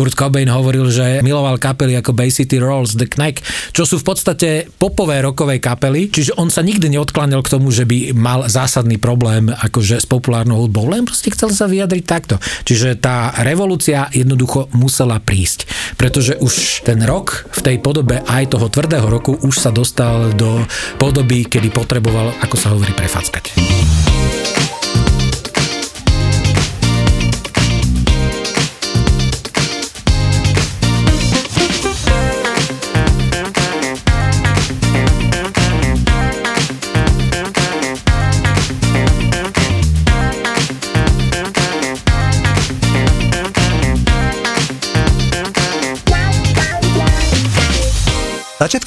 Kurt 0.00 0.16
Cobain 0.16 0.48
hovoril, 0.48 0.88
že 0.88 1.20
miloval 1.20 1.60
kapely 1.60 1.92
ako 2.00 2.16
Bay 2.16 2.32
City 2.32 2.56
Rolls, 2.56 2.96
The 2.96 3.04
Knack, 3.04 3.44
čo 3.76 3.84
sú 3.84 4.00
v 4.00 4.08
podstate 4.08 4.64
popové 4.80 5.20
rokovej 5.20 5.60
kapely, 5.60 6.08
čiže 6.08 6.40
on 6.40 6.48
sa 6.48 6.64
nikdy 6.64 6.88
neodkláňal 6.96 7.44
k 7.44 7.52
tomu, 7.52 7.68
že 7.68 7.84
by 7.84 8.16
mal 8.16 8.48
zásadný 8.48 8.96
problém 8.96 9.52
akože 9.52 10.00
s 10.00 10.08
populárnou 10.08 10.64
hudbou, 10.64 10.88
len 10.88 11.04
proste 11.04 11.28
chcel 11.36 11.52
sa 11.52 11.68
vyjadriť 11.68 12.04
takto. 12.08 12.40
Čiže 12.64 12.96
tá 12.96 13.36
revolúcia 13.44 14.08
jednoducho 14.16 14.72
musela 14.72 15.20
prísť, 15.20 15.68
pretože 16.00 16.40
už 16.40 16.80
ten 16.88 17.04
rok 17.04 17.52
v 17.52 17.60
tej 17.60 17.76
podobe 17.84 18.24
aj 18.24 18.56
toho 18.56 18.72
tvrdého 18.72 19.04
roku 19.04 19.36
už 19.36 19.52
sa 19.52 19.68
dostal 19.68 20.32
do 20.32 20.64
podoby, 20.96 21.44
kedy 21.44 21.68
potreboval, 21.68 22.32
ako 22.40 22.56
sa 22.56 22.72
hovorí, 22.72 22.96
prefackať. 22.96 23.52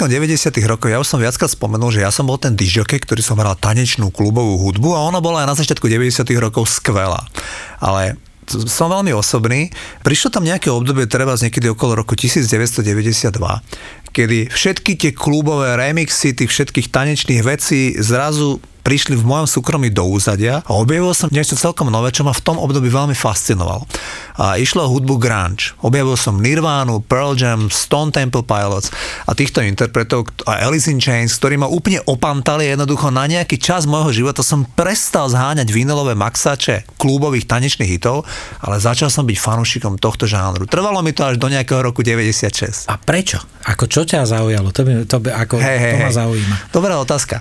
Začiatkom 0.04 0.60
90. 0.60 0.68
rokov 0.68 0.88
ja 0.92 1.00
už 1.00 1.08
som 1.08 1.24
viackrát 1.24 1.48
spomenul, 1.48 1.88
že 1.88 2.04
ja 2.04 2.12
som 2.12 2.28
bol 2.28 2.36
ten 2.36 2.60
disjockey, 2.60 3.00
ktorý 3.00 3.24
som 3.24 3.40
hral 3.40 3.56
tanečnú 3.56 4.12
klubovú 4.12 4.60
hudbu 4.60 5.00
a 5.00 5.08
ona 5.08 5.24
bola 5.24 5.48
aj 5.48 5.48
na 5.48 5.56
začiatku 5.56 5.88
90. 5.88 6.28
rokov 6.44 6.68
skvelá. 6.68 7.24
Ale 7.80 8.20
som 8.68 8.92
veľmi 8.92 9.16
osobný. 9.16 9.72
Prišlo 10.04 10.36
tam 10.36 10.44
nejaké 10.44 10.68
obdobie, 10.68 11.08
treba 11.08 11.40
z 11.40 11.48
niekedy 11.48 11.72
okolo 11.72 12.04
roku 12.04 12.20
1992, 12.20 13.32
kedy 14.12 14.52
všetky 14.52 14.92
tie 15.00 15.16
klubové 15.16 15.80
remixy 15.80 16.36
tých 16.36 16.52
všetkých 16.52 16.92
tanečných 16.92 17.40
vecí 17.40 17.96
zrazu 17.96 18.60
prišli 18.84 19.16
v 19.16 19.24
mojom 19.24 19.48
súkromí 19.48 19.90
do 19.90 20.04
úzadia 20.04 20.60
a 20.68 20.72
objavil 20.76 21.16
som 21.16 21.32
niečo 21.32 21.56
celkom 21.56 21.88
nové, 21.88 22.12
čo 22.12 22.28
ma 22.28 22.36
v 22.36 22.44
tom 22.44 22.60
období 22.60 22.92
veľmi 22.92 23.16
fascinovalo. 23.16 23.88
A 24.38 24.60
išlo 24.60 24.86
o 24.86 24.92
hudbu 24.92 25.18
grunge. 25.18 25.72
Objavil 25.80 26.20
som 26.20 26.44
Nirvánu, 26.44 27.00
Pearl 27.08 27.40
Jam, 27.40 27.72
Stone 27.72 28.12
Temple 28.12 28.44
Pilots 28.44 28.92
a 29.24 29.32
týchto 29.32 29.64
interpretov 29.64 30.28
a 30.44 30.68
Alice 30.68 30.92
in 30.92 31.00
Chains, 31.00 31.40
ktorí 31.40 31.56
ma 31.56 31.72
úplne 31.72 32.04
opantali 32.04 32.68
jednoducho 32.68 33.08
na 33.10 33.24
nejaký 33.26 33.56
čas 33.56 33.88
môjho 33.88 34.12
života 34.12 34.44
som 34.44 34.68
prestal 34.68 35.32
zháňať 35.32 35.72
vinilové 35.72 36.12
maxače 36.14 36.84
klubových 37.00 37.48
tanečných 37.48 37.88
hitov, 37.88 38.28
ale 38.60 38.84
začal 38.84 39.08
som 39.08 39.24
byť 39.24 39.38
fanúšikom 39.40 39.96
tohto 39.96 40.28
žánru. 40.28 40.68
Trvalo 40.68 41.00
mi 41.00 41.16
to 41.16 41.24
až 41.24 41.40
do 41.40 41.48
nejakého 41.48 41.80
roku 41.80 42.04
96. 42.04 42.92
A 42.92 43.00
prečo? 43.00 43.40
Ako 43.64 43.88
čo 43.88 44.04
ťa 44.04 44.28
zaujalo? 44.28 44.76
To 44.76 44.82
by, 44.84 44.92
to 45.08 45.18
by, 45.24 45.30
ako, 45.32 45.56
hey, 45.56 45.80
hey, 45.80 45.96
to 45.96 45.98
ma 46.04 46.12
zaujíma. 46.12 46.56
Dobrá 46.76 47.00
otázka. 47.00 47.40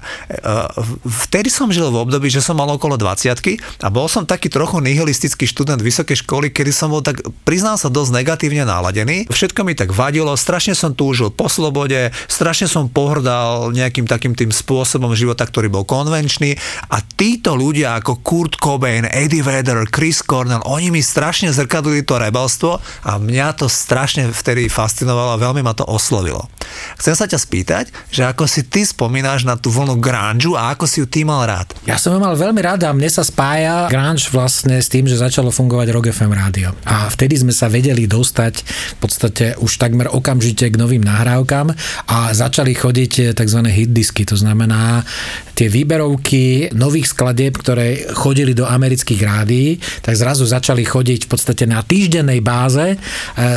V 1.03 1.25
vtedy 1.33 1.49
som 1.49 1.73
žil 1.73 1.89
v 1.89 1.97
období, 1.97 2.29
že 2.29 2.45
som 2.45 2.61
mal 2.61 2.69
okolo 2.69 3.01
20 3.01 3.33
a 3.81 3.89
bol 3.89 4.05
som 4.05 4.29
taký 4.29 4.53
trochu 4.53 4.85
nihilistický 4.85 5.49
študent 5.49 5.81
vysokej 5.81 6.21
školy, 6.21 6.53
kedy 6.53 6.69
som 6.69 6.93
bol 6.93 7.01
tak, 7.01 7.25
priznám 7.49 7.81
sa, 7.81 7.89
dosť 7.89 8.21
negatívne 8.21 8.69
naladený. 8.69 9.33
Všetko 9.33 9.65
mi 9.65 9.73
tak 9.73 9.97
vadilo, 9.97 10.37
strašne 10.37 10.77
som 10.77 10.93
túžil 10.93 11.33
po 11.33 11.49
slobode, 11.49 12.13
strašne 12.29 12.69
som 12.69 12.93
pohrdal 12.93 13.73
nejakým 13.73 14.05
takým 14.05 14.37
tým 14.37 14.53
spôsobom 14.53 15.17
života, 15.17 15.49
ktorý 15.49 15.73
bol 15.73 15.89
konvenčný 15.89 16.61
a 16.93 17.01
títo 17.01 17.57
ľudia 17.57 17.97
ako 17.97 18.21
Kurt 18.21 18.61
Cobain, 18.61 19.09
Eddie 19.09 19.41
Vedder, 19.41 19.89
Chris 19.89 20.21
Cornell, 20.21 20.61
oni 20.69 20.93
mi 20.93 21.01
strašne 21.01 21.49
zrkadlili 21.49 22.05
to 22.05 22.21
rebelstvo 22.21 22.77
a 23.09 23.13
mňa 23.17 23.57
to 23.57 23.73
strašne 23.73 24.29
vtedy 24.29 24.69
fascinovalo 24.69 25.33
a 25.33 25.41
veľmi 25.41 25.65
ma 25.65 25.73
to 25.73 25.89
oslovilo. 25.89 26.53
Chcem 27.01 27.17
sa 27.17 27.25
ťa 27.25 27.39
spýtať, 27.41 27.85
že 28.13 28.29
ako 28.29 28.45
si 28.45 28.69
ty 28.69 28.85
spomínaš 28.85 29.49
na 29.49 29.57
tú 29.57 29.73
vlnu 29.73 29.97
grunge 29.97 30.53
a 30.53 30.77
ako 30.77 30.85
si 30.85 31.01
ju 31.01 31.07
ty 31.09 31.22
mal 31.27 31.47
rád? 31.49 31.75
Ja 31.89 31.99
som 31.99 32.15
ho 32.15 32.21
mal 32.23 32.35
veľmi 32.39 32.61
rád 32.63 32.87
a 32.87 32.95
mne 32.95 33.09
sa 33.09 33.27
spája 33.27 33.89
grunge 33.89 34.31
vlastne 34.31 34.79
s 34.79 34.89
tým, 34.91 35.09
že 35.09 35.19
začalo 35.19 35.51
fungovať 35.51 35.87
Rock 35.91 36.13
FM 36.13 36.33
rádio. 36.35 36.75
A 36.87 37.09
vtedy 37.11 37.41
sme 37.41 37.51
sa 37.51 37.67
vedeli 37.67 38.07
dostať 38.07 38.55
v 38.65 38.97
podstate 39.01 39.45
už 39.59 39.81
takmer 39.81 40.11
okamžite 40.11 40.69
k 40.71 40.77
novým 40.77 41.03
nahrávkam 41.03 41.73
a 42.09 42.19
začali 42.33 42.77
chodiť 42.77 43.35
tzv. 43.35 43.61
hit 43.69 43.91
disky, 43.91 44.23
to 44.29 44.39
znamená 44.39 45.05
tie 45.53 45.69
výberovky 45.69 46.73
nových 46.73 47.13
skladieb, 47.13 47.55
ktoré 47.61 48.11
chodili 48.17 48.57
do 48.57 48.65
amerických 48.65 49.21
rádií, 49.23 49.77
tak 50.01 50.17
zrazu 50.17 50.49
začali 50.49 50.83
chodiť 50.83 51.29
v 51.29 51.31
podstate 51.31 51.65
na 51.69 51.85
týždennej 51.85 52.41
báze 52.41 52.83
e, 52.93 52.97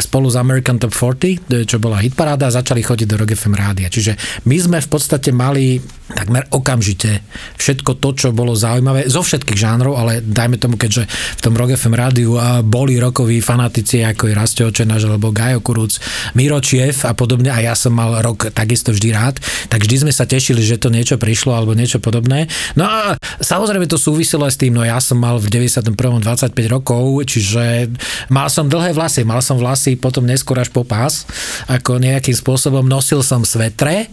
spolu 0.03 0.28
s 0.28 0.35
American 0.35 0.78
Top 0.78 0.91
40, 0.91 1.66
čo 1.66 1.79
bola 1.79 2.03
hitparáda, 2.03 2.51
a 2.51 2.56
začali 2.62 2.84
chodiť 2.84 3.07
do 3.07 3.16
Rock 3.18 3.34
FM 3.34 3.56
rádia. 3.56 3.88
Čiže 3.88 4.44
my 4.45 4.57
sme 4.59 4.78
v 4.84 4.89
podstate 4.91 5.31
mali 5.31 5.79
takmer 6.05 6.45
okamžite 6.53 7.25
všetko 7.57 7.97
to, 7.97 8.09
čo 8.13 8.27
bolo 8.29 8.53
zaujímavé 8.53 9.09
zo 9.09 9.25
všetkých 9.25 9.57
žánrov, 9.57 9.97
ale 9.97 10.21
dajme 10.21 10.61
tomu, 10.61 10.77
keďže 10.77 11.09
v 11.09 11.41
tom 11.41 11.57
Rock 11.57 11.73
FM 11.73 11.97
rádiu 11.97 12.38
boli 12.61 13.01
rokoví 13.01 13.41
fanatici, 13.41 14.05
ako 14.05 14.29
je 14.29 14.38
Rastio 14.38 14.65
Očenáš 14.69 15.09
alebo 15.09 15.33
Gajo 15.33 15.65
Kuruc, 15.65 15.97
Miro 16.38 16.61
Čiev 16.61 17.01
a 17.09 17.17
podobne 17.17 17.49
a 17.49 17.57
ja 17.57 17.73
som 17.73 17.97
mal 17.97 18.21
rok 18.21 18.53
takisto 18.53 18.94
vždy 18.94 19.09
rád, 19.17 19.41
tak 19.71 19.81
vždy 19.81 20.05
sme 20.05 20.13
sa 20.13 20.29
tešili, 20.29 20.61
že 20.61 20.77
to 20.77 20.94
niečo 20.94 21.17
prišlo 21.17 21.57
alebo 21.57 21.73
niečo 21.73 21.97
podobné. 21.97 22.45
No 22.77 22.85
a 22.85 23.17
samozrejme 23.41 23.89
to 23.89 23.97
súviselo 23.97 24.45
aj 24.45 24.53
s 24.53 24.61
tým, 24.61 24.77
no 24.77 24.85
ja 24.85 25.01
som 25.01 25.17
mal 25.17 25.41
v 25.41 25.49
91. 25.49 25.95
25 26.25 26.53
rokov, 26.69 27.25
čiže 27.25 27.89
mal 28.29 28.49
som 28.49 28.69
dlhé 28.69 28.94
vlasy, 28.94 29.25
mal 29.25 29.41
som 29.41 29.57
vlasy 29.57 29.97
potom 29.97 30.25
neskôr 30.25 30.57
až 30.61 30.69
po 30.69 30.85
pás, 30.85 31.25
ako 31.65 31.97
nejakým 31.97 32.35
spôsobom 32.35 32.85
nosil 32.85 33.25
som 33.25 33.41
svetre, 33.41 34.09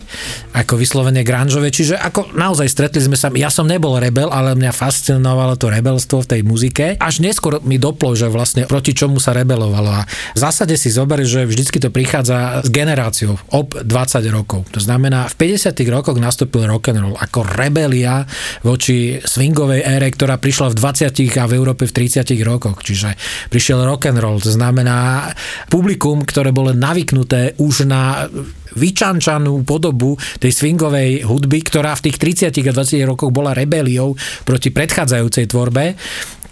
ako 0.57 0.81
vyslovene 0.81 1.21
granžové, 1.25 1.69
či 1.69 1.82
Čiže 1.83 1.99
ako 1.99 2.39
naozaj 2.39 2.71
stretli 2.71 3.03
sme 3.03 3.19
sa, 3.19 3.27
ja 3.35 3.51
som 3.51 3.67
nebol 3.67 3.99
rebel, 3.99 4.31
ale 4.31 4.55
mňa 4.55 4.71
fascinovalo 4.71 5.59
to 5.59 5.67
rebelstvo 5.67 6.23
v 6.23 6.31
tej 6.31 6.41
muzike. 6.47 6.95
Až 7.03 7.19
neskôr 7.19 7.59
mi 7.67 7.75
doplo, 7.75 8.15
že 8.15 8.31
vlastne 8.31 8.71
proti 8.71 8.95
čomu 8.95 9.19
sa 9.19 9.35
rebelovalo. 9.35 9.91
A 9.91 10.07
v 10.07 10.39
zásade 10.39 10.79
si 10.79 10.95
zober, 10.95 11.27
že 11.27 11.43
vždycky 11.43 11.83
to 11.83 11.91
prichádza 11.91 12.63
s 12.63 12.71
generáciou 12.71 13.35
ob 13.51 13.75
20 13.75 13.83
rokov. 14.31 14.71
To 14.71 14.79
znamená, 14.79 15.27
v 15.35 15.59
50 15.59 15.75
rokoch 15.91 16.23
nastúpil 16.23 16.71
rock 16.71 16.95
and 16.95 17.03
roll 17.03 17.19
ako 17.19 17.51
rebelia 17.51 18.31
voči 18.63 19.19
swingovej 19.19 19.83
ére, 19.83 20.07
ktorá 20.15 20.39
prišla 20.39 20.71
v 20.71 20.79
20 20.79 21.19
a 21.35 21.51
v 21.51 21.53
Európe 21.59 21.91
v 21.91 21.99
30 21.99 22.31
rokoch. 22.47 22.79
Čiže 22.79 23.19
prišiel 23.51 23.83
rock 23.83 24.07
and 24.07 24.23
roll, 24.23 24.39
to 24.39 24.55
znamená 24.55 25.35
publikum, 25.67 26.23
ktoré 26.23 26.55
bolo 26.55 26.71
navyknuté 26.71 27.59
už 27.59 27.91
na 27.91 28.31
vyčančanú 28.77 29.63
podobu 29.63 30.17
tej 30.39 30.53
swingovej 30.53 31.25
hudby, 31.27 31.63
ktorá 31.65 31.97
v 31.99 32.11
tých 32.11 32.51
30 32.51 32.69
a 32.69 32.73
20 32.75 33.11
rokoch 33.11 33.31
bola 33.33 33.57
rebeliou 33.57 34.15
proti 34.45 34.75
predchádzajúcej 34.75 35.49
tvorbe 35.49 35.97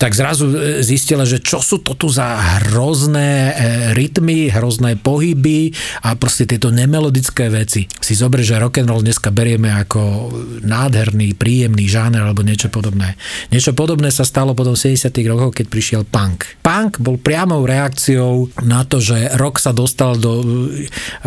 tak 0.01 0.17
zrazu 0.17 0.49
e, 0.49 0.81
zistila, 0.81 1.29
že 1.29 1.45
čo 1.45 1.61
sú 1.61 1.85
to 1.85 1.93
tu 1.93 2.09
za 2.09 2.41
hrozné 2.65 3.31
e, 3.31 3.53
rytmy, 3.93 4.49
hrozné 4.49 4.97
pohyby 4.97 5.77
a 6.01 6.17
proste 6.17 6.49
tieto 6.49 6.73
nemelodické 6.73 7.53
veci. 7.53 7.85
Si 8.01 8.17
zober, 8.17 8.41
že 8.41 8.57
rock 8.57 8.81
and 8.81 8.89
roll 8.89 9.05
dneska 9.05 9.29
berieme 9.29 9.69
ako 9.69 10.33
nádherný, 10.65 11.37
príjemný 11.37 11.85
žáner 11.85 12.25
alebo 12.25 12.41
niečo 12.41 12.73
podobné. 12.73 13.21
Niečo 13.53 13.77
podobné 13.77 14.09
sa 14.09 14.25
stalo 14.25 14.57
potom 14.57 14.73
v 14.73 14.97
70 14.97 15.13
rokoch, 15.29 15.53
keď 15.61 15.67
prišiel 15.69 16.03
punk. 16.09 16.49
Punk 16.65 16.97
bol 16.97 17.21
priamou 17.21 17.69
reakciou 17.69 18.49
na 18.65 18.89
to, 18.89 19.05
že 19.05 19.37
rock 19.37 19.61
sa 19.61 19.77
dostal 19.77 20.17
do, 20.17 20.41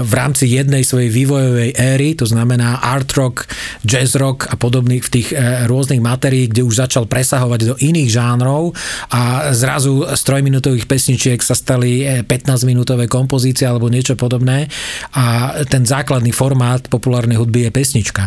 v 0.02 0.14
rámci 0.18 0.50
jednej 0.50 0.82
svojej 0.82 1.14
vývojovej 1.14 1.78
éry, 1.78 2.18
to 2.18 2.26
znamená 2.26 2.82
art 2.82 3.14
rock, 3.14 3.46
jazz 3.86 4.18
rock 4.18 4.50
a 4.50 4.58
podobných 4.58 5.06
v 5.06 5.14
tých 5.14 5.30
e, 5.30 5.70
rôznych 5.70 6.02
materií, 6.02 6.50
kde 6.50 6.66
už 6.66 6.90
začal 6.90 7.06
presahovať 7.06 7.60
do 7.70 7.76
iných 7.78 8.10
žánrov 8.10 8.63
minútov 8.64 8.80
a 9.12 9.52
zrazu 9.52 10.08
z 10.08 10.22
trojminútových 10.24 10.88
pesničiek 10.88 11.40
sa 11.44 11.58
stali 11.58 12.24
15-minútové 12.24 13.06
eh, 13.06 13.12
kompozície 13.12 13.68
alebo 13.68 13.92
niečo 13.92 14.16
podobné 14.16 14.72
a 15.14 15.58
ten 15.68 15.84
základný 15.84 16.32
formát 16.32 16.88
populárnej 16.88 17.38
hudby 17.38 17.68
je 17.68 17.72
pesnička. 17.74 18.24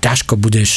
Ťažko 0.00 0.38
budeš 0.38 0.72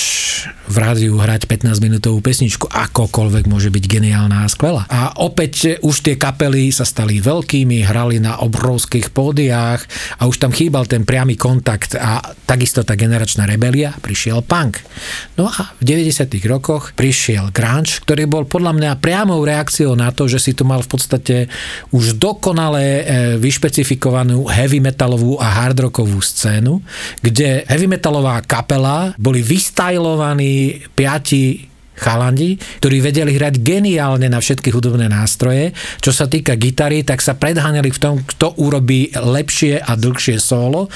v 0.69 0.75
rádiu 0.77 1.17
hrať 1.19 1.45
15-minútovú 1.45 2.21
pesničku, 2.23 2.69
akokoľvek 2.69 3.45
môže 3.49 3.69
byť 3.69 3.83
geniálna 3.85 4.45
a 4.45 4.51
skvelá. 4.51 4.85
A 4.89 5.17
opäť 5.21 5.81
už 5.81 6.05
tie 6.05 6.15
kapely 6.15 6.69
sa 6.73 6.85
stali 6.85 7.21
veľkými, 7.21 7.83
hrali 7.85 8.21
na 8.21 8.41
obrovských 8.41 9.11
pódiách 9.13 9.81
a 10.21 10.29
už 10.29 10.41
tam 10.41 10.51
chýbal 10.53 10.85
ten 10.85 11.03
priamy 11.03 11.35
kontakt 11.35 11.97
a 11.97 12.21
takisto 12.45 12.85
tá 12.85 12.93
generačná 12.93 13.49
rebelia, 13.49 13.97
prišiel 13.99 14.45
punk. 14.45 14.81
No 15.35 15.49
a 15.49 15.73
v 15.81 15.83
90 15.83 16.29
rokoch 16.45 16.93
prišiel 16.93 17.49
grunge, 17.49 17.99
ktorý 18.05 18.29
bol 18.29 18.43
podľa 18.45 18.71
mňa 18.77 18.78
priamou 18.97 19.43
reakciou 19.45 19.93
na 19.93 20.09
to, 20.11 20.25
že 20.25 20.39
si 20.39 20.51
tu 20.57 20.65
mal 20.65 20.81
v 20.81 20.89
podstate 20.89 21.35
už 21.93 22.17
dokonale 22.17 22.83
e, 22.83 23.03
vyšpecifikovanú 23.37 24.49
heavy 24.49 24.81
metalovú 24.81 25.37
a 25.37 25.47
hard 25.47 25.87
rockovú 25.87 26.19
scénu, 26.19 26.81
kde 27.21 27.63
heavy 27.69 27.87
metalová 27.87 28.41
kapela 28.43 29.13
boli 29.15 29.45
vystajlovaní 29.45 30.83
piati 30.97 31.68
chalandi, 31.99 32.55
ktorí 32.79 33.03
vedeli 33.03 33.35
hrať 33.35 33.59
geniálne 33.59 34.31
na 34.31 34.39
všetky 34.39 34.71
hudobné 34.71 35.11
nástroje. 35.11 35.75
Čo 35.99 36.15
sa 36.15 36.25
týka 36.31 36.55
gitary, 36.55 37.03
tak 37.03 37.19
sa 37.19 37.35
predháňali 37.35 37.91
v 37.91 37.99
tom, 37.99 38.15
kto 38.23 38.55
urobí 38.57 39.11
lepšie 39.13 39.83
a 39.83 39.99
dlhšie 39.99 40.39
solo. 40.39 40.87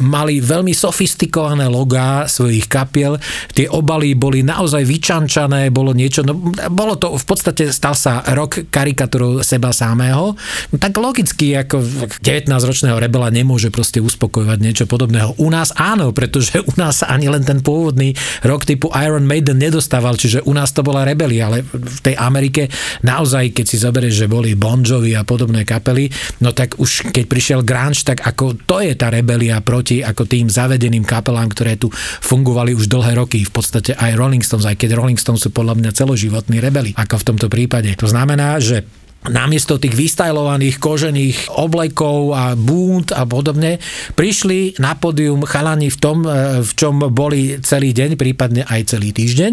Mali 0.00 0.38
veľmi 0.38 0.70
sofistikované 0.70 1.66
logá 1.66 2.30
svojich 2.30 2.70
kapiel, 2.70 3.18
tie 3.52 3.66
obaly 3.66 4.14
boli 4.14 4.46
naozaj 4.46 4.86
vyčančané, 4.86 5.74
bolo 5.74 5.90
niečo, 5.90 6.22
no, 6.22 6.38
bolo 6.70 6.94
to 6.94 7.18
v 7.18 7.24
podstate 7.26 7.74
stal 7.74 7.98
sa 7.98 8.22
rok 8.32 8.70
karikatúrou 8.70 9.42
seba 9.42 9.74
samého. 9.74 10.38
No, 10.70 10.76
tak 10.78 10.94
logicky, 10.94 11.58
ako 11.58 11.82
19-ročného 12.22 13.00
rebela 13.02 13.32
nemôže 13.34 13.72
proste 13.74 13.98
uspokojovať 13.98 14.58
niečo 14.62 14.84
podobného. 14.86 15.34
U 15.42 15.50
nás 15.50 15.74
áno, 15.74 16.14
pretože 16.14 16.60
u 16.62 16.72
nás 16.78 17.02
ani 17.02 17.26
len 17.26 17.42
ten 17.42 17.58
pôvodný 17.64 18.14
rok 18.46 18.62
typu 18.62 18.92
Iron 18.94 19.26
Maiden 19.26 19.58
nedostával, 19.58 20.14
čiže 20.28 20.44
u 20.44 20.52
nás 20.52 20.76
to 20.76 20.84
bola 20.84 21.08
rebelia, 21.08 21.48
ale 21.48 21.64
v 21.64 22.00
tej 22.04 22.14
Amerike 22.20 22.68
naozaj, 23.00 23.56
keď 23.56 23.64
si 23.64 23.80
zoberieš, 23.80 24.14
že 24.24 24.26
boli 24.28 24.52
Bon 24.52 24.84
Jovi 24.84 25.16
a 25.16 25.24
podobné 25.24 25.64
kapely, 25.64 26.12
no 26.44 26.52
tak 26.52 26.76
už 26.76 27.08
keď 27.08 27.24
prišiel 27.24 27.60
grunge, 27.64 28.04
tak 28.04 28.20
ako 28.20 28.60
to 28.68 28.84
je 28.84 28.92
tá 28.92 29.08
rebelia 29.08 29.64
proti 29.64 30.04
ako 30.04 30.28
tým 30.28 30.52
zavedeným 30.52 31.08
kapelám, 31.08 31.48
ktoré 31.48 31.80
tu 31.80 31.88
fungovali 32.20 32.76
už 32.76 32.92
dlhé 32.92 33.16
roky. 33.16 33.40
V 33.42 33.52
podstate 33.56 33.96
aj 33.96 34.20
Rolling 34.20 34.44
Stones, 34.44 34.68
aj 34.68 34.76
keď 34.76 35.00
Rolling 35.00 35.16
Stones 35.16 35.40
sú 35.40 35.48
podľa 35.48 35.80
mňa 35.80 35.90
celoživotní 35.96 36.60
rebeli, 36.60 36.92
ako 36.92 37.24
v 37.24 37.26
tomto 37.34 37.46
prípade. 37.48 37.96
To 37.96 38.04
znamená, 38.04 38.60
že 38.60 38.84
namiesto 39.26 39.82
tých 39.82 39.98
vystajlovaných 39.98 40.78
kožených 40.78 41.36
oblekov 41.58 42.38
a 42.38 42.54
búnd 42.54 43.10
a 43.10 43.26
podobne, 43.26 43.82
prišli 44.14 44.78
na 44.78 44.94
pódium 44.94 45.42
chalani 45.42 45.90
v 45.90 45.98
tom, 45.98 46.22
e, 46.22 46.62
v 46.62 46.72
čom 46.78 47.02
boli 47.10 47.58
celý 47.60 47.90
deň, 47.90 48.14
prípadne 48.14 48.62
aj 48.62 48.94
celý 48.94 49.10
týždeň 49.10 49.52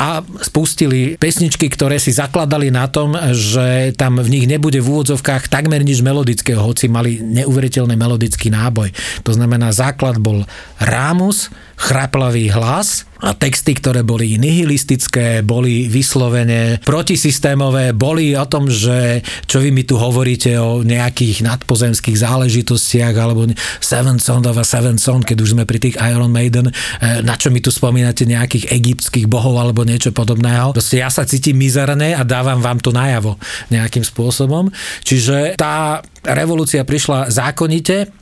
a 0.00 0.24
spustili 0.40 1.20
pesničky, 1.20 1.68
ktoré 1.68 2.00
si 2.00 2.16
zakladali 2.16 2.72
na 2.72 2.88
tom, 2.88 3.12
že 3.36 3.92
tam 3.94 4.18
v 4.18 4.32
nich 4.32 4.46
nebude 4.48 4.80
v 4.80 4.88
úvodzovkách 4.88 5.52
takmer 5.52 5.84
nič 5.84 6.00
melodického, 6.00 6.58
hoci 6.62 6.88
mali 6.88 7.20
neuveriteľný 7.20 7.94
melodický 7.94 8.48
náboj. 8.48 8.94
To 9.28 9.36
znamená, 9.36 9.74
základ 9.74 10.16
bol 10.16 10.48
rámus, 10.80 11.52
chraplavý 11.78 12.50
hlas 12.50 13.06
a 13.18 13.34
texty, 13.34 13.74
ktoré 13.74 14.06
boli 14.06 14.38
nihilistické, 14.38 15.42
boli 15.42 15.90
vyslovene 15.90 16.78
protisystémové, 16.86 17.90
boli 17.90 18.38
o 18.38 18.46
tom, 18.46 18.70
že 18.70 19.22
čo 19.50 19.58
vy 19.58 19.74
mi 19.74 19.82
tu 19.82 19.98
hovoríte 19.98 20.54
o 20.58 20.86
nejakých 20.86 21.42
nadpozemských 21.42 22.14
záležitostiach 22.14 23.14
alebo 23.18 23.50
Seven 23.82 24.22
Son 24.22 24.42
of 24.46 24.58
a 24.58 24.64
Seven 24.66 25.02
Son, 25.02 25.22
keď 25.22 25.38
už 25.42 25.58
sme 25.58 25.66
pri 25.66 25.82
tých 25.82 25.96
Iron 25.98 26.30
Maiden, 26.30 26.70
eh, 26.70 27.20
na 27.26 27.34
čo 27.34 27.50
mi 27.50 27.58
tu 27.58 27.74
spomínate 27.74 28.22
nejakých 28.22 28.70
egyptských 28.70 29.26
bohov 29.26 29.58
alebo 29.58 29.82
niečo 29.82 30.14
podobného. 30.14 30.70
Proste 30.74 31.02
ja 31.02 31.10
sa 31.10 31.26
cítim 31.26 31.58
mizerne 31.58 32.14
a 32.14 32.22
dávam 32.22 32.62
vám 32.62 32.78
to 32.78 32.94
najavo 32.94 33.34
nejakým 33.74 34.06
spôsobom. 34.06 34.70
Čiže 35.02 35.58
tá 35.58 36.02
revolúcia 36.22 36.86
prišla 36.86 37.30
zákonite, 37.30 38.17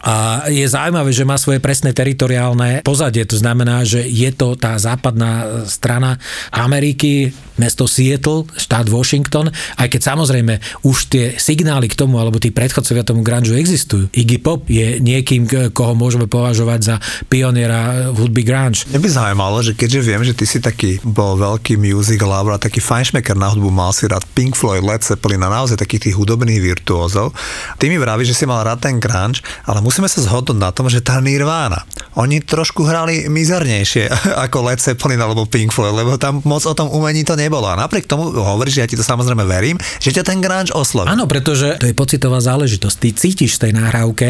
a 0.00 0.46
je 0.48 0.64
zaujímavé, 0.64 1.12
že 1.12 1.28
má 1.28 1.36
svoje 1.36 1.60
presné 1.60 1.92
teritoriálne 1.92 2.80
pozadie. 2.80 3.28
To 3.28 3.36
znamená, 3.36 3.84
že 3.84 4.00
je 4.08 4.32
to 4.32 4.56
tá 4.56 4.80
západná 4.80 5.64
strana 5.68 6.16
Ameriky, 6.48 7.28
mesto 7.60 7.84
Seattle, 7.84 8.48
štát 8.56 8.88
Washington, 8.88 9.52
aj 9.76 9.88
keď 9.92 10.00
samozrejme 10.16 10.56
už 10.88 11.12
tie 11.12 11.24
signály 11.36 11.92
k 11.92 11.98
tomu, 11.98 12.16
alebo 12.16 12.40
tí 12.40 12.48
predchodcovia 12.48 13.04
tomu 13.04 13.20
grunge 13.20 13.52
existujú. 13.52 14.08
Iggy 14.16 14.40
Pop 14.40 14.64
je 14.72 14.96
niekým, 14.98 15.44
koho 15.76 15.92
môžeme 15.92 16.24
považovať 16.24 16.80
za 16.80 16.96
pioniera 17.28 18.08
v 18.10 18.16
hudby 18.24 18.42
grunge. 18.48 18.88
Mne 18.88 19.04
by 19.04 19.08
zaujímalo, 19.12 19.60
že 19.60 19.76
keďže 19.76 20.00
viem, 20.00 20.22
že 20.24 20.32
ty 20.32 20.48
si 20.48 20.58
taký 20.64 21.04
bol 21.04 21.36
veľký 21.36 21.76
music 21.76 22.24
lover 22.24 22.56
a 22.56 22.62
taký 22.62 22.80
fajnšmeker 22.80 23.36
na 23.36 23.52
hudbu, 23.52 23.68
mal 23.68 23.92
si 23.92 24.08
rád 24.08 24.24
Pink 24.32 24.56
Floyd, 24.56 24.80
Led 24.80 25.04
Zeppelin 25.04 25.44
a 25.44 25.52
naozaj 25.52 25.76
takých 25.76 26.08
tých 26.08 26.16
hudobných 26.16 26.58
virtuózov. 26.58 27.36
Ty 27.76 27.92
mi 27.92 28.00
vravíš, 28.00 28.32
že 28.32 28.38
si 28.42 28.44
mal 28.48 28.64
rád 28.64 28.88
ten 28.88 28.96
grunge, 28.96 29.44
ale 29.68 29.81
musíme 29.82 30.06
sa 30.06 30.22
zhodnúť 30.22 30.58
na 30.58 30.70
tom, 30.70 30.86
že 30.86 31.02
tá 31.02 31.18
Nirvana, 31.18 31.82
oni 32.14 32.38
trošku 32.40 32.86
hrali 32.86 33.26
mizernejšie 33.26 34.08
ako 34.48 34.70
Led 34.70 34.78
Zeppelin 34.78 35.18
alebo 35.18 35.44
Pink 35.44 35.74
Floyd, 35.74 35.92
lebo 35.92 36.14
tam 36.16 36.40
moc 36.46 36.62
o 36.64 36.72
tom 36.72 36.88
umení 36.94 37.26
to 37.26 37.34
nebolo. 37.34 37.66
A 37.66 37.74
napriek 37.74 38.06
tomu 38.06 38.30
hovoríš, 38.30 38.78
že 38.78 38.82
ja 38.86 38.88
ti 38.88 38.96
to 38.96 39.04
samozrejme 39.04 39.42
verím, 39.42 39.76
že 39.98 40.14
ťa 40.14 40.22
ten 40.22 40.38
grunge 40.38 40.70
osloví. 40.72 41.10
Áno, 41.10 41.26
pretože 41.26 41.76
to 41.82 41.90
je 41.90 41.96
pocitová 41.98 42.38
záležitosť. 42.38 42.96
Ty 43.02 43.08
cítiš 43.18 43.58
v 43.58 43.62
tej 43.68 43.72
nahrávke, 43.74 44.28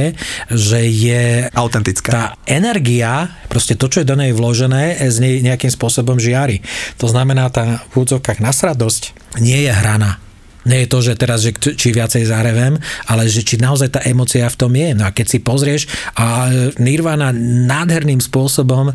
že 0.48 0.80
je 0.88 1.46
autentická. 1.52 2.10
Tá 2.10 2.26
energia, 2.48 3.28
proste 3.52 3.76
to, 3.76 3.92
čo 3.92 4.00
je 4.02 4.08
do 4.08 4.16
nej 4.16 4.32
vložené, 4.32 4.96
z 5.12 5.16
nej 5.20 5.34
nejakým 5.44 5.70
spôsobom 5.70 6.16
žiari. 6.16 6.64
To 6.96 7.06
znamená, 7.10 7.52
tá 7.52 7.84
v 7.92 8.02
úvodzovkách 8.02 8.40
nasradosť 8.40 9.12
nie 9.42 9.68
je 9.68 9.72
hraná 9.74 10.22
nie 10.62 10.86
je 10.86 10.88
to, 10.90 10.98
že 11.02 11.18
teraz, 11.18 11.42
že 11.42 11.54
či 11.54 11.90
viacej 11.90 12.26
zarevem, 12.26 12.78
ale 13.10 13.26
že 13.26 13.42
či 13.42 13.58
naozaj 13.58 13.98
tá 13.98 14.00
emocia 14.06 14.46
v 14.46 14.58
tom 14.58 14.72
je. 14.74 14.94
No 14.94 15.08
a 15.08 15.14
keď 15.14 15.26
si 15.26 15.38
pozrieš 15.42 15.90
a 16.14 16.50
Nirvana 16.78 17.34
nádherným 17.66 18.22
spôsobom 18.22 18.90
e, 18.90 18.94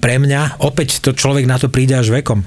pre 0.00 0.16
mňa, 0.16 0.64
opäť 0.64 1.04
to 1.04 1.12
človek 1.12 1.44
na 1.44 1.60
to 1.60 1.68
príde 1.68 1.92
až 1.92 2.12
vekom, 2.12 2.40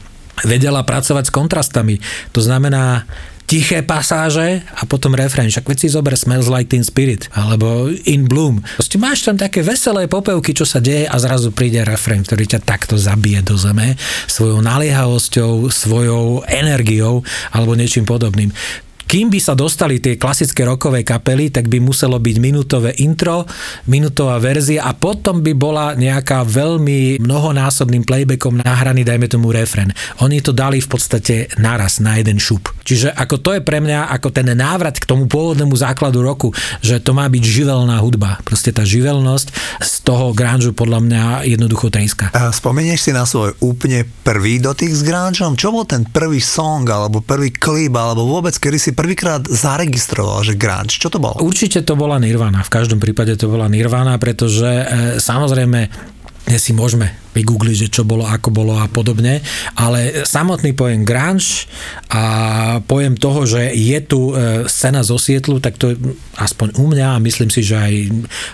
vedela 0.43 0.81
pracovať 0.81 1.29
s 1.29 1.35
kontrastami. 1.35 1.95
To 2.33 2.41
znamená, 2.41 3.05
tiché 3.45 3.85
pasáže 3.85 4.65
a 4.75 4.83
potom 4.89 5.13
refrén. 5.13 5.49
Však 5.49 5.65
veď 5.65 5.77
si 5.77 5.87
zober 5.93 6.17
Smells 6.17 6.49
Like 6.49 6.69
Teen 6.73 6.85
Spirit 6.85 7.29
alebo 7.33 7.93
In 8.09 8.25
Bloom. 8.25 8.65
Proste 8.77 8.97
máš 8.97 9.25
tam 9.25 9.37
také 9.37 9.61
veselé 9.61 10.09
popevky, 10.09 10.57
čo 10.57 10.65
sa 10.65 10.81
deje 10.81 11.05
a 11.05 11.15
zrazu 11.21 11.53
príde 11.53 11.85
refrén, 11.85 12.25
ktorý 12.25 12.57
ťa 12.57 12.65
takto 12.65 12.97
zabije 12.97 13.45
do 13.45 13.55
zeme 13.55 13.95
svojou 14.25 14.59
naliehavosťou, 14.65 15.69
svojou 15.69 16.41
energiou 16.49 17.21
alebo 17.53 17.77
niečím 17.77 18.03
podobným. 18.03 18.49
Kým 19.15 19.31
by 19.31 19.39
sa 19.39 19.55
dostali 19.55 20.03
tie 20.03 20.19
klasické 20.19 20.67
rokové 20.67 21.07
kapely, 21.07 21.47
tak 21.47 21.71
by 21.71 21.79
muselo 21.79 22.19
byť 22.19 22.35
minútové 22.35 22.91
intro, 22.99 23.47
minútová 23.87 24.43
verzia 24.43 24.83
a 24.83 24.91
potom 24.91 25.39
by 25.39 25.55
bola 25.55 25.95
nejaká 25.95 26.43
veľmi 26.43 27.23
mnohonásobným 27.23 28.03
playbackom 28.03 28.59
nahraný, 28.59 29.07
dajme 29.07 29.31
tomu 29.31 29.55
refren. 29.55 29.95
Oni 30.19 30.43
to 30.43 30.51
dali 30.51 30.83
v 30.83 30.91
podstate 30.91 31.47
naraz 31.55 32.03
na 32.03 32.19
jeden 32.19 32.43
šup. 32.43 32.75
Čiže 32.83 33.15
ako 33.15 33.35
to 33.39 33.49
je 33.55 33.61
pre 33.63 33.79
mňa 33.79 34.11
ako 34.19 34.35
ten 34.35 34.51
návrat 34.51 34.99
k 34.99 35.07
tomu 35.07 35.31
pôvodnému 35.31 35.79
základu 35.79 36.19
roku, 36.19 36.51
že 36.83 36.99
to 36.99 37.15
má 37.15 37.31
byť 37.31 37.39
živelná 37.39 37.95
hudba. 38.03 38.43
Proste 38.43 38.75
tá 38.75 38.83
živelnosť 38.83 39.47
z 39.79 39.93
toho 40.03 40.35
grunge 40.35 40.75
podľa 40.75 40.99
mňa 40.99 41.21
jednoducho 41.47 41.87
tríska. 41.87 42.35
A 42.35 42.51
spomenieš 42.51 43.07
si 43.07 43.11
na 43.15 43.23
svoj 43.23 43.55
úplne 43.63 44.03
prvý 44.27 44.59
dotyk 44.59 44.91
s 44.91 45.07
grungeom? 45.07 45.55
Čo 45.55 45.71
bol 45.71 45.87
ten 45.87 46.03
prvý 46.03 46.43
song, 46.43 46.83
alebo 46.83 47.23
prvý 47.23 47.55
klip, 47.55 47.95
alebo 47.95 48.27
vôbec, 48.27 48.51
kedy 48.59 48.75
si 48.75 48.91
prvýkrát 49.05 49.45
zaregistroval, 49.45 50.41
že 50.41 50.57
grunge? 50.57 50.97
Čo 50.97 51.13
to 51.13 51.21
bolo? 51.21 51.37
Určite 51.45 51.85
to 51.85 51.93
bola 51.93 52.17
Nirvana. 52.17 52.65
V 52.65 52.73
každom 52.73 52.97
prípade 52.97 53.37
to 53.37 53.45
bola 53.45 53.69
Nirvana, 53.69 54.17
pretože 54.17 54.65
e, 54.65 54.85
samozrejme 55.21 55.93
si 56.57 56.73
môžeme 56.73 57.13
vygoogliť, 57.35 57.77
že 57.85 57.89
čo 57.91 58.07
bolo, 58.07 58.23
ako 58.23 58.49
bolo 58.49 58.79
a 58.79 58.87
podobne, 58.87 59.43
ale 59.75 60.23
samotný 60.23 60.71
pojem 60.71 61.03
grunge 61.03 61.67
a 62.09 62.23
pojem 62.79 63.19
toho, 63.19 63.43
že 63.43 63.75
je 63.75 63.99
tu 64.07 64.31
e, 64.31 64.63
scéna 64.65 65.03
zo 65.03 65.19
Sietlu, 65.19 65.59
tak 65.59 65.75
to 65.75 65.93
aspoň 66.39 66.79
u 66.79 66.87
mňa 66.87 67.19
a 67.19 67.23
myslím 67.23 67.51
si, 67.51 67.59
že 67.61 67.75
aj 67.75 67.93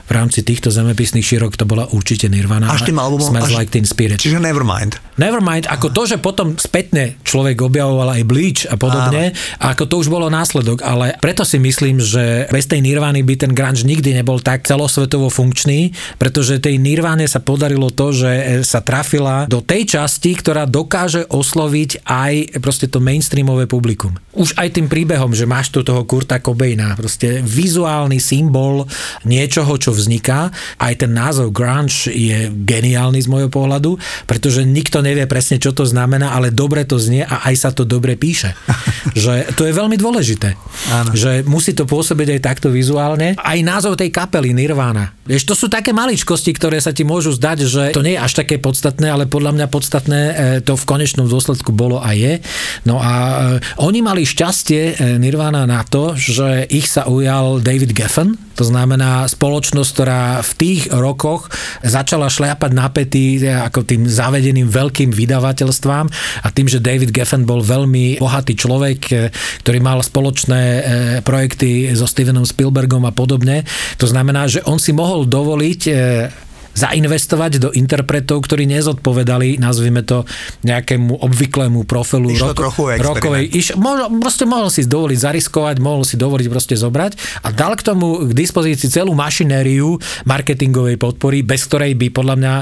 v 0.09 0.11
rámci 0.11 0.41
týchto 0.41 0.73
zemepisných 0.73 1.25
šírok 1.25 1.53
to 1.53 1.69
bola 1.69 1.85
určite 1.93 2.25
Nirvana. 2.25 2.73
Až 2.73 2.89
tým 2.89 2.97
albumom, 2.97 3.29
Smells 3.29 3.53
až, 3.53 3.57
Like 3.61 3.71
Teen 3.71 3.85
Spirit. 3.85 4.17
Čiže 4.17 4.41
Nevermind. 4.41 4.97
Nevermind, 5.21 5.69
ako 5.69 5.93
to, 5.93 6.01
že 6.09 6.17
potom 6.17 6.57
spätne 6.57 7.21
človek 7.21 7.61
objavoval 7.61 8.17
aj 8.17 8.23
Bleach 8.25 8.61
a 8.65 8.75
podobne, 8.81 9.33
Áno. 9.33 9.69
ako 9.69 9.83
to 9.85 9.95
už 10.01 10.07
bolo 10.09 10.33
následok, 10.33 10.81
ale 10.81 11.13
preto 11.21 11.45
si 11.45 11.61
myslím, 11.61 12.01
že 12.01 12.49
bez 12.49 12.65
tej 12.65 12.81
Nirvany 12.81 13.21
by 13.21 13.35
ten 13.37 13.51
grunge 13.53 13.85
nikdy 13.85 14.17
nebol 14.17 14.41
tak 14.41 14.65
celosvetovo 14.65 15.29
funkčný, 15.29 15.93
pretože 16.17 16.57
tej 16.57 16.81
Nirvane 16.81 17.29
sa 17.29 17.37
podarilo 17.37 17.93
to, 17.93 18.09
že 18.15 18.63
sa 18.71 18.79
trafila 18.79 19.51
do 19.51 19.59
tej 19.59 19.99
časti, 19.99 20.31
ktorá 20.39 20.63
dokáže 20.63 21.27
osloviť 21.27 22.07
aj 22.07 22.63
proste 22.63 22.87
to 22.87 23.03
mainstreamové 23.03 23.67
publikum. 23.67 24.15
Už 24.31 24.55
aj 24.55 24.79
tým 24.79 24.87
príbehom, 24.87 25.35
že 25.35 25.43
máš 25.43 25.75
tu 25.75 25.83
toho 25.83 26.07
Kurta 26.07 26.39
Cobaina, 26.39 26.95
proste 26.95 27.43
vizuálny 27.43 28.23
symbol 28.23 28.87
niečoho, 29.27 29.75
čo 29.75 29.91
vzniká. 29.91 30.47
Aj 30.79 30.93
ten 30.95 31.11
názov 31.11 31.51
grunge 31.51 32.07
je 32.07 32.47
geniálny 32.47 33.19
z 33.19 33.27
môjho 33.27 33.51
pohľadu, 33.51 33.99
pretože 34.23 34.63
nikto 34.63 35.03
nevie 35.03 35.27
presne, 35.27 35.59
čo 35.59 35.75
to 35.75 35.83
znamená, 35.83 36.31
ale 36.31 36.55
dobre 36.55 36.87
to 36.87 36.95
znie 36.95 37.27
a 37.27 37.43
aj 37.51 37.55
sa 37.59 37.69
to 37.75 37.83
dobre 37.83 38.15
píše. 38.15 38.55
že 39.19 39.51
to 39.59 39.67
je 39.67 39.75
veľmi 39.75 39.99
dôležité. 39.99 40.55
Áno. 40.95 41.11
Že 41.11 41.43
musí 41.43 41.75
to 41.75 41.83
pôsobiť 41.83 42.39
aj 42.39 42.41
takto 42.45 42.71
vizuálne. 42.71 43.35
Aj 43.35 43.59
názov 43.59 43.99
tej 43.99 44.15
kapely 44.15 44.55
Nirvana. 44.55 45.11
Vieš, 45.27 45.43
to 45.43 45.55
sú 45.57 45.67
také 45.67 45.91
maličkosti, 45.91 46.55
ktoré 46.55 46.79
sa 46.79 46.95
ti 46.95 47.03
môžu 47.03 47.35
zdať, 47.35 47.57
že 47.67 47.83
to 47.91 48.05
nie 48.05 48.15
je 48.15 48.23
až 48.23 48.31
také 48.45 48.60
podstatné, 48.61 49.09
ale 49.09 49.25
podľa 49.25 49.57
mňa 49.57 49.67
podstatné 49.67 50.21
to 50.61 50.77
v 50.77 50.87
konečnom 50.87 51.25
dôsledku 51.25 51.73
bolo 51.73 51.97
a 51.97 52.13
je. 52.13 52.37
No 52.85 53.01
a 53.01 53.13
oni 53.81 54.05
mali 54.05 54.23
šťastie 54.23 55.01
Nirvana 55.17 55.65
na 55.65 55.81
to, 55.81 56.13
že 56.13 56.69
ich 56.69 56.85
sa 56.85 57.09
ujal 57.09 57.57
David 57.59 57.97
Geffen, 57.97 58.37
to 58.51 58.67
znamená 58.67 59.25
spoločnosť, 59.25 59.89
ktorá 59.89 60.23
v 60.45 60.51
tých 60.53 60.81
rokoch 60.93 61.49
začala 61.81 62.29
šliapať 62.29 62.71
na 62.77 62.93
pety 62.93 63.41
ako 63.41 63.81
tým 63.81 64.05
zavedeným 64.05 64.69
veľkým 64.69 65.09
vydavateľstvám 65.09 66.05
a 66.45 66.47
tým, 66.53 66.69
že 66.69 66.83
David 66.83 67.09
Geffen 67.09 67.47
bol 67.47 67.65
veľmi 67.65 68.21
bohatý 68.21 68.53
človek, 68.53 68.99
ktorý 69.65 69.79
mal 69.81 70.05
spoločné 70.05 70.61
projekty 71.25 71.89
so 71.97 72.05
Stevenom 72.05 72.45
Spielbergom 72.45 73.01
a 73.07 73.15
podobne. 73.15 73.65
To 73.97 74.05
znamená, 74.05 74.45
že 74.45 74.61
on 74.69 74.77
si 74.77 74.93
mohol 74.93 75.25
dovoliť 75.25 75.81
zainvestovať 76.73 77.51
do 77.59 77.69
interpretov, 77.75 78.47
ktorí 78.47 78.63
nezodpovedali, 78.69 79.59
nazvime 79.59 80.01
to, 80.07 80.23
nejakému 80.63 81.19
obvyklému 81.19 81.83
profilu 81.83 82.31
Išlo 82.31 82.55
roko, 82.55 82.87
rokovej. 82.95 83.45
Iš, 83.51 83.67
mohol, 83.75 84.07
proste 84.23 84.47
mohol 84.47 84.71
si 84.71 84.87
dovoliť 84.87 85.19
zariskovať, 85.19 85.75
mohol 85.83 86.07
si 86.07 86.15
dovoliť 86.15 86.47
proste 86.47 86.75
zobrať 86.79 87.43
a 87.43 87.51
dal 87.51 87.75
k 87.75 87.83
tomu 87.83 88.29
k 88.29 88.31
dispozícii 88.31 88.87
celú 88.87 89.11
mašinériu 89.17 89.99
marketingovej 90.23 90.95
podpory, 90.95 91.43
bez 91.43 91.67
ktorej 91.67 91.97
by 91.97 92.07
podľa 92.13 92.35
mňa 92.39 92.53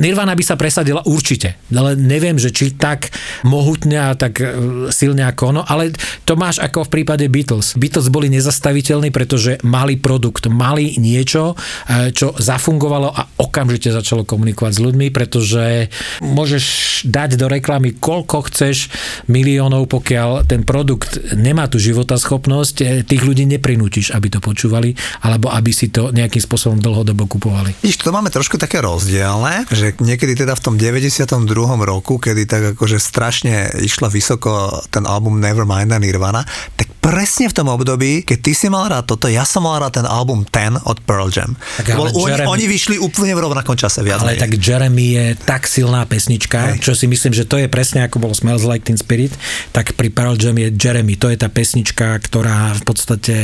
Nirvana 0.00 0.32
by 0.32 0.44
sa 0.44 0.56
presadila 0.56 1.04
určite. 1.04 1.60
Ale 1.68 1.94
neviem, 1.98 2.40
že 2.40 2.54
či 2.54 2.74
tak 2.74 3.12
mohutne 3.44 3.98
a 3.98 4.16
tak 4.16 4.40
e, 4.40 4.46
silne 4.94 5.28
ako 5.28 5.42
ono, 5.52 5.62
ale 5.66 5.92
to 6.24 6.38
máš 6.38 6.62
ako 6.62 6.88
v 6.88 6.92
prípade 7.00 7.24
Beatles. 7.28 7.76
Beatles 7.76 8.08
boli 8.08 8.32
nezastaviteľní, 8.32 9.12
pretože 9.12 9.60
mali 9.66 10.00
produkt, 10.00 10.48
mali 10.48 10.96
niečo, 10.96 11.54
e, 11.86 12.10
čo 12.14 12.32
zafungovalo 12.38 13.08
a 13.12 13.22
ok 13.38 13.57
okamžite 13.58 13.90
začalo 13.90 14.22
komunikovať 14.22 14.78
s 14.78 14.80
ľuďmi, 14.86 15.10
pretože 15.10 15.90
môžeš 16.22 16.64
dať 17.10 17.34
do 17.34 17.50
reklamy 17.50 17.98
koľko 17.98 18.46
chceš 18.46 18.86
miliónov, 19.26 19.90
pokiaľ 19.90 20.46
ten 20.46 20.62
produkt 20.62 21.18
nemá 21.34 21.66
tú 21.66 21.82
životaschopnosť, 21.82 22.76
eh, 22.86 23.02
tých 23.02 23.26
ľudí 23.26 23.50
neprinútiš, 23.50 24.14
aby 24.14 24.30
to 24.30 24.38
počúvali, 24.38 24.94
alebo 25.26 25.50
aby 25.50 25.74
si 25.74 25.90
to 25.90 26.14
nejakým 26.14 26.38
spôsobom 26.38 26.78
dlhodobo 26.78 27.26
kupovali. 27.26 27.74
Iš, 27.82 27.98
to 27.98 28.14
máme 28.14 28.30
trošku 28.30 28.62
také 28.62 28.78
rozdielne, 28.78 29.66
že 29.74 29.98
niekedy 29.98 30.38
teda 30.38 30.54
v 30.54 30.62
tom 30.62 30.74
92. 30.78 31.82
roku, 31.82 32.22
kedy 32.22 32.46
tak 32.46 32.62
akože 32.78 33.02
strašne 33.02 33.74
išla 33.82 34.06
vysoko 34.06 34.70
ten 34.94 35.02
album 35.02 35.42
Nevermind 35.42 35.90
a 35.90 35.98
Nirvana, 35.98 36.46
tak 36.78 36.87
presne 36.98 37.48
v 37.48 37.54
tom 37.56 37.68
období, 37.72 38.26
keď 38.26 38.38
ty 38.42 38.52
si 38.52 38.66
mal 38.68 38.90
rád 38.90 39.08
toto, 39.08 39.30
ja 39.30 39.46
som 39.46 39.64
mal 39.64 39.80
rád 39.80 40.02
ten 40.02 40.06
album 40.06 40.44
Ten 40.44 40.76
od 40.76 40.98
Pearl 41.02 41.32
Jam. 41.32 41.56
Tak, 41.80 41.96
Bol, 41.96 42.10
Jeremy... 42.12 42.46
oni, 42.50 42.62
oni 42.62 42.64
vyšli 42.68 42.96
úplne 43.00 43.32
v 43.32 43.40
rovnakom 43.48 43.78
čase 43.78 44.04
viac. 44.04 44.20
Ale 44.20 44.36
tak 44.36 44.54
Jeremy 44.58 45.06
je 45.14 45.26
tak 45.38 45.64
silná 45.64 46.04
pesnička, 46.04 46.76
Hej. 46.76 46.84
čo 46.84 46.92
si 46.92 47.06
myslím, 47.08 47.32
že 47.32 47.48
to 47.48 47.56
je 47.56 47.70
presne 47.70 48.04
ako 48.04 48.20
bol 48.20 48.32
Smells 48.34 48.66
Like 48.66 48.84
Teen 48.84 49.00
Spirit, 49.00 49.32
tak 49.72 49.96
pri 49.96 50.12
Pearl 50.12 50.36
Jam 50.36 50.58
je 50.58 50.68
Jeremy. 50.74 51.14
To 51.16 51.32
je 51.32 51.38
tá 51.38 51.48
pesnička, 51.48 52.18
ktorá 52.20 52.76
v 52.76 52.82
podstate 52.84 53.36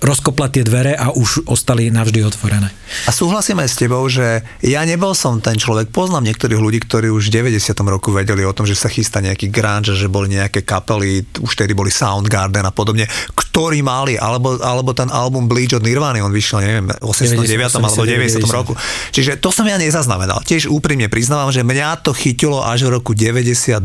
rozkopla 0.00 0.52
tie 0.52 0.60
dvere 0.60 0.92
a 0.92 1.08
už 1.08 1.48
ostali 1.48 1.88
navždy 1.88 2.20
otvorené. 2.20 2.68
A 3.08 3.10
súhlasím 3.10 3.58
aj 3.64 3.68
s 3.72 3.80
tebou, 3.80 4.04
že 4.12 4.44
ja 4.60 4.84
nebol 4.84 5.16
som 5.16 5.40
ten 5.40 5.56
človek, 5.56 5.88
poznám 5.88 6.28
niektorých 6.28 6.60
ľudí, 6.60 6.84
ktorí 6.84 7.08
už 7.08 7.32
v 7.32 7.48
90. 7.48 7.72
roku 7.88 8.12
vedeli 8.12 8.44
o 8.44 8.52
tom, 8.52 8.68
že 8.68 8.76
sa 8.76 8.92
chystá 8.92 9.24
nejaký 9.24 9.48
grunge, 9.48 9.96
že 9.96 10.06
boli 10.12 10.36
nejaké 10.36 10.62
kapely, 10.62 11.24
už 11.40 11.52
tedy 11.56 11.72
boli 11.72 11.88
Soundgarden 11.88 12.68
a 12.68 12.72
podobne, 12.72 13.08
ktorí 13.32 13.80
mali, 13.80 14.20
alebo, 14.20 14.60
alebo 14.60 14.92
ten 14.92 15.08
album 15.08 15.48
Bleach 15.48 15.72
od 15.72 15.80
Nirvany, 15.80 16.20
on 16.20 16.30
vyšiel, 16.30 16.60
neviem, 16.60 16.86
v 16.92 17.08
89. 17.08 17.56
90, 17.56 17.80
alebo 17.80 18.04
90. 18.04 18.44
90. 18.44 18.52
roku. 18.52 18.72
Čiže 19.16 19.40
to 19.40 19.48
som 19.48 19.64
ja 19.64 19.80
nezaznamenal. 19.80 20.44
Tiež 20.44 20.68
úprimne 20.68 21.08
priznávam, 21.08 21.48
že 21.48 21.64
mňa 21.64 22.04
to 22.04 22.12
chytilo 22.12 22.60
až 22.60 22.84
v 22.84 23.00
roku 23.00 23.16
92 23.16 23.80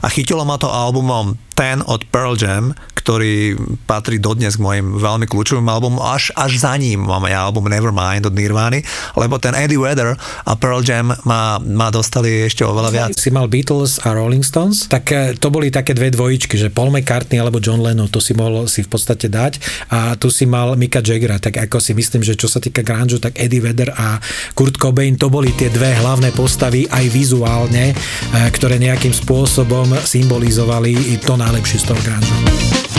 a 0.00 0.06
chytilo 0.08 0.42
ma 0.48 0.56
to 0.56 0.72
albumom 0.72 1.36
ten 1.54 1.84
od 1.86 2.02
Pearl 2.10 2.34
Jam, 2.34 2.74
ktorý 3.04 3.60
patrí 3.84 4.16
dodnes 4.16 4.56
k 4.56 4.64
mojim 4.64 4.96
veľmi 4.96 5.28
kľúčovým 5.28 5.68
albumom, 5.68 6.00
až, 6.00 6.32
až 6.32 6.56
za 6.56 6.72
ním 6.80 7.04
mám 7.04 7.28
ja 7.28 7.44
album 7.44 7.68
Nevermind 7.68 8.24
od 8.24 8.32
Nirvany, 8.32 8.80
lebo 9.20 9.36
ten 9.36 9.52
Eddie 9.52 9.76
Vedder 9.76 10.16
a 10.16 10.52
Pearl 10.56 10.80
Jam 10.80 11.12
ma, 11.28 11.60
ma 11.60 11.92
dostali 11.92 12.48
ešte 12.48 12.64
oveľa 12.64 12.88
viac. 12.88 13.08
Si 13.12 13.28
mal 13.28 13.44
Beatles 13.52 14.00
a 14.08 14.16
Rolling 14.16 14.40
Stones, 14.40 14.88
tak 14.88 15.12
eh, 15.12 15.36
to 15.36 15.52
boli 15.52 15.68
také 15.68 15.92
dve 15.92 16.08
dvojičky, 16.08 16.56
že 16.56 16.72
Paul 16.72 16.96
McCartney 16.96 17.36
alebo 17.36 17.60
John 17.60 17.84
Lennon, 17.84 18.08
to 18.08 18.24
si 18.24 18.32
mohol 18.32 18.64
si 18.72 18.80
v 18.80 18.88
podstate 18.88 19.28
dať 19.28 19.60
a 19.92 20.16
tu 20.16 20.32
si 20.32 20.48
mal 20.48 20.72
Mika 20.80 21.04
Jaggera, 21.04 21.36
tak 21.36 21.60
ako 21.60 21.84
si 21.84 21.92
myslím, 21.92 22.24
že 22.24 22.40
čo 22.40 22.48
sa 22.48 22.56
týka 22.56 22.80
grunge, 22.80 23.20
tak 23.20 23.36
Eddie 23.36 23.60
Vedder 23.60 23.92
a 23.92 24.16
Kurt 24.56 24.80
Cobain, 24.80 25.20
to 25.20 25.28
boli 25.28 25.52
tie 25.52 25.68
dve 25.68 25.92
hlavné 26.00 26.32
postavy 26.32 26.88
aj 26.88 27.04
vizuálne, 27.12 27.92
eh, 27.92 28.48
ktoré 28.48 28.80
nejakým 28.80 29.12
spôsobom 29.12 29.92
symbolizovali 30.08 31.20
to 31.20 31.36
najlepšie 31.36 31.80
z 31.80 31.84
toho 31.92 32.00
grunge. 32.00 32.93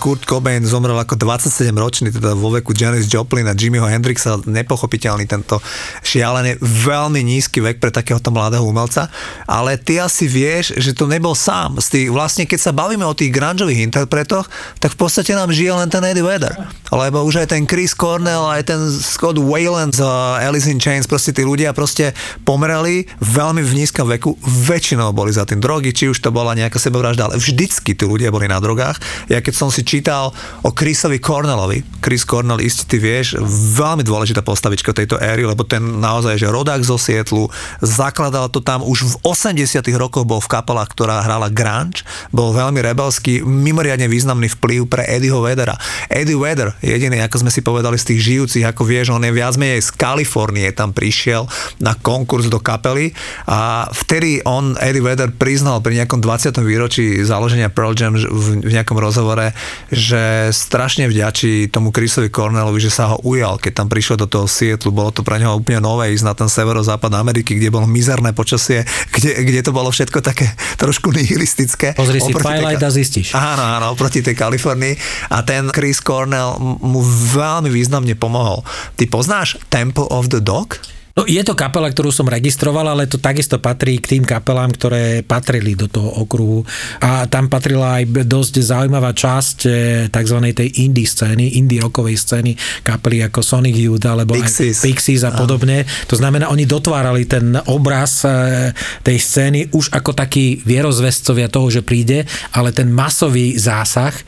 Kurt 0.00 0.24
Cobain 0.24 0.64
zomrel 0.64 0.96
ako 0.96 1.12
27-ročný, 1.20 2.08
teda 2.08 2.32
vo 2.32 2.48
veku 2.48 2.72
Janis 2.72 3.04
Joplin 3.04 3.44
a 3.44 3.52
Jimmyho 3.52 3.84
Hendrixa, 3.84 4.40
nepochopiteľný 4.48 5.28
tento 5.28 5.60
šialený, 6.00 6.56
veľmi 6.64 7.20
nízky 7.20 7.60
vek 7.60 7.76
pre 7.76 7.92
takéhoto 7.92 8.32
mladého 8.32 8.64
umelca, 8.64 9.12
ale 9.44 9.76
ty 9.76 10.00
asi 10.00 10.24
vieš, 10.24 10.72
že 10.80 10.96
to 10.96 11.04
nebol 11.04 11.36
sám. 11.36 11.76
Z 11.84 11.92
tých, 11.92 12.08
vlastne 12.08 12.48
keď 12.48 12.56
sa 12.64 12.72
bavíme 12.72 13.04
o 13.04 13.12
tých 13.12 13.28
grungeových 13.28 13.84
interpretoch, 13.84 14.48
tak 14.80 14.96
v 14.96 14.98
podstate 15.04 15.36
nám 15.36 15.52
žije 15.52 15.76
len 15.76 15.92
ten 15.92 16.00
Eddie 16.00 16.24
Vedder. 16.24 16.56
Lebo 16.88 17.20
už 17.28 17.44
aj 17.44 17.52
ten 17.52 17.68
Chris 17.68 17.92
Cornell, 17.92 18.48
aj 18.48 18.72
ten 18.72 18.80
Scott 18.88 19.36
Wayland 19.36 19.92
z 19.92 20.00
uh, 20.00 20.40
Alice 20.40 20.72
in 20.72 20.80
Chains, 20.80 21.04
proste 21.04 21.36
tí 21.36 21.44
ľudia 21.44 21.76
proste 21.76 22.16
pomreli 22.48 23.04
veľmi 23.20 23.60
v 23.60 23.84
nízkom 23.84 24.08
veku, 24.16 24.32
väčšinou 24.40 25.12
boli 25.12 25.36
za 25.36 25.44
tým 25.44 25.60
drogy, 25.60 25.92
či 25.92 26.08
už 26.08 26.24
to 26.24 26.32
bola 26.32 26.56
nejaká 26.56 26.80
sebevražda, 26.80 27.28
ale 27.28 27.36
vždycky 27.36 27.92
tí 27.92 28.04
ľudia 28.08 28.32
boli 28.32 28.48
na 28.48 28.56
drogách. 28.56 28.96
Ja 29.28 29.44
keď 29.44 29.54
som 29.60 29.68
si 29.68 29.89
čítal 29.90 30.30
o 30.62 30.70
Chrisovi 30.70 31.18
Cornellovi. 31.18 31.82
Chris 31.98 32.22
Cornell, 32.22 32.62
iste 32.62 32.86
ty 32.86 33.02
vieš, 33.02 33.42
veľmi 33.74 34.06
dôležitá 34.06 34.40
postavička 34.40 34.94
tejto 34.94 35.18
éry, 35.18 35.42
lebo 35.42 35.66
ten 35.66 35.82
naozaj, 35.82 36.38
že 36.38 36.48
rodák 36.48 36.80
zo 36.86 36.94
Sietlu, 36.94 37.50
zakladal 37.82 38.46
to 38.48 38.62
tam 38.62 38.86
už 38.86 39.04
v 39.04 39.14
80 39.26 39.82
rokoch 39.98 40.22
bol 40.22 40.38
v 40.38 40.48
kapelách, 40.48 40.94
ktorá 40.94 41.20
hrala 41.26 41.50
grunge, 41.50 42.06
bol 42.30 42.54
veľmi 42.54 42.78
rebelský, 42.78 43.42
mimoriadne 43.42 44.06
významný 44.06 44.48
vplyv 44.56 44.86
pre 44.86 45.02
Eddieho 45.10 45.42
Vedera. 45.42 45.74
Eddie 46.06 46.38
Vedder, 46.38 46.72
jediný, 46.80 47.20
ako 47.26 47.44
sme 47.44 47.50
si 47.50 47.60
povedali 47.60 47.98
z 47.98 48.14
tých 48.14 48.20
žijúcich, 48.32 48.64
ako 48.64 48.86
vieš, 48.86 49.12
on 49.12 49.26
je 49.26 49.34
viac 49.34 49.58
menej 49.58 49.82
z 49.82 49.90
Kalifornie, 49.92 50.70
tam 50.72 50.94
prišiel 50.94 51.44
na 51.82 51.92
konkurs 51.98 52.48
do 52.48 52.62
kapely 52.62 53.12
a 53.44 53.90
vtedy 53.92 54.40
on, 54.46 54.78
Eddie 54.80 55.04
Vedder, 55.04 55.28
priznal 55.34 55.82
pri 55.84 56.00
nejakom 56.00 56.22
20. 56.22 56.56
výročí 56.64 57.20
založenia 57.26 57.68
Pearl 57.68 57.92
Jam 57.92 58.16
v, 58.16 58.64
v 58.64 58.72
nejakom 58.72 58.96
rozhovore, 58.96 59.52
že 59.88 60.52
strašne 60.52 61.08
vďačí 61.08 61.72
tomu 61.72 61.88
Chrisovi 61.90 62.28
Cornellovi, 62.28 62.76
že 62.82 62.92
sa 62.92 63.14
ho 63.14 63.16
ujal, 63.24 63.56
keď 63.56 63.72
tam 63.80 63.88
prišiel 63.88 64.20
do 64.20 64.28
toho 64.28 64.44
Sietlu. 64.44 64.92
Bolo 64.92 65.08
to 65.08 65.24
pre 65.24 65.40
neho 65.40 65.56
úplne 65.56 65.80
nové 65.80 66.12
ísť 66.12 66.24
na 66.26 66.34
ten 66.36 66.52
severozápad 66.52 67.10
Ameriky, 67.16 67.56
kde 67.56 67.72
bolo 67.72 67.88
mizerné 67.88 68.36
počasie, 68.36 68.84
kde, 69.10 69.40
kde 69.46 69.60
to 69.64 69.72
bolo 69.72 69.88
všetko 69.88 70.20
také 70.20 70.46
trošku 70.76 71.10
nihilistické. 71.10 71.96
Pozri 71.96 72.20
si 72.20 72.30
Twilight 72.36 72.84
a 72.84 72.90
zistíš. 72.92 73.32
Áno, 73.32 73.64
áno, 73.64 73.96
oproti 73.96 74.20
tej 74.20 74.36
Kalifornii. 74.36 74.94
A 75.32 75.40
ten 75.40 75.72
Chris 75.72 76.04
Cornell 76.04 76.60
mu 76.60 77.00
veľmi 77.34 77.72
významne 77.72 78.12
pomohol. 78.14 78.62
Ty 79.00 79.08
poznáš 79.08 79.56
Temple 79.72 80.06
of 80.12 80.28
the 80.28 80.42
Dog? 80.42 80.99
No, 81.18 81.26
je 81.26 81.42
to 81.42 81.58
kapela, 81.58 81.90
ktorú 81.90 82.14
som 82.14 82.30
registroval, 82.30 82.86
ale 82.86 83.10
to 83.10 83.18
takisto 83.18 83.58
patrí 83.58 83.98
k 83.98 84.16
tým 84.16 84.22
kapelám, 84.22 84.70
ktoré 84.70 85.26
patrili 85.26 85.74
do 85.74 85.90
toho 85.90 86.22
okruhu. 86.22 86.62
A 87.02 87.26
tam 87.26 87.50
patrila 87.50 87.98
aj 87.98 88.26
dosť 88.30 88.54
zaujímavá 88.62 89.10
časť 89.10 89.58
e, 89.66 89.70
tzv. 90.06 90.38
tej 90.54 90.68
indie 90.86 91.10
scény, 91.10 91.58
indie 91.58 91.82
rockovej 91.82 92.14
scény, 92.14 92.54
kapely 92.86 93.26
ako 93.26 93.42
Sonic 93.42 93.74
Youth 93.74 94.06
alebo 94.06 94.38
Pixies, 94.38 94.86
Pixies 94.86 95.26
a 95.26 95.34
podobne. 95.34 95.82
To 96.06 96.14
znamená, 96.14 96.46
oni 96.46 96.62
dotvárali 96.62 97.26
ten 97.26 97.58
obraz 97.66 98.22
e, 98.22 98.70
tej 99.02 99.18
scény 99.18 99.74
už 99.74 99.90
ako 99.90 100.14
taký 100.14 100.62
vierozvescovia 100.62 101.50
toho, 101.50 101.74
že 101.74 101.82
príde, 101.82 102.22
ale 102.54 102.70
ten 102.70 102.86
masový 102.86 103.58
zásah 103.58 104.14
e, 104.14 104.22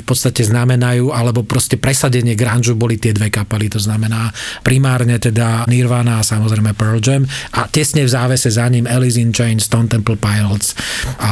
v 0.00 0.04
podstate 0.04 0.44
znamenajú, 0.44 1.16
alebo 1.16 1.48
proste 1.48 1.80
presadenie 1.80 2.36
grunge 2.36 2.76
boli 2.76 3.00
tie 3.00 3.16
dve 3.16 3.32
kapely. 3.32 3.72
To 3.72 3.80
znamená 3.80 4.28
primárne 4.60 5.16
teda 5.16 5.64
Nirvana 5.64 6.25
samozrejme 6.26 6.74
Pearl 6.74 6.98
Jam 6.98 7.22
a 7.54 7.70
tesne 7.70 8.02
v 8.02 8.10
závese 8.10 8.50
za 8.50 8.66
ním 8.66 8.90
Alice 8.90 9.22
in 9.22 9.30
Chains, 9.30 9.70
Stone 9.70 9.86
Temple 9.86 10.18
Pilots 10.18 10.74
a 11.22 11.30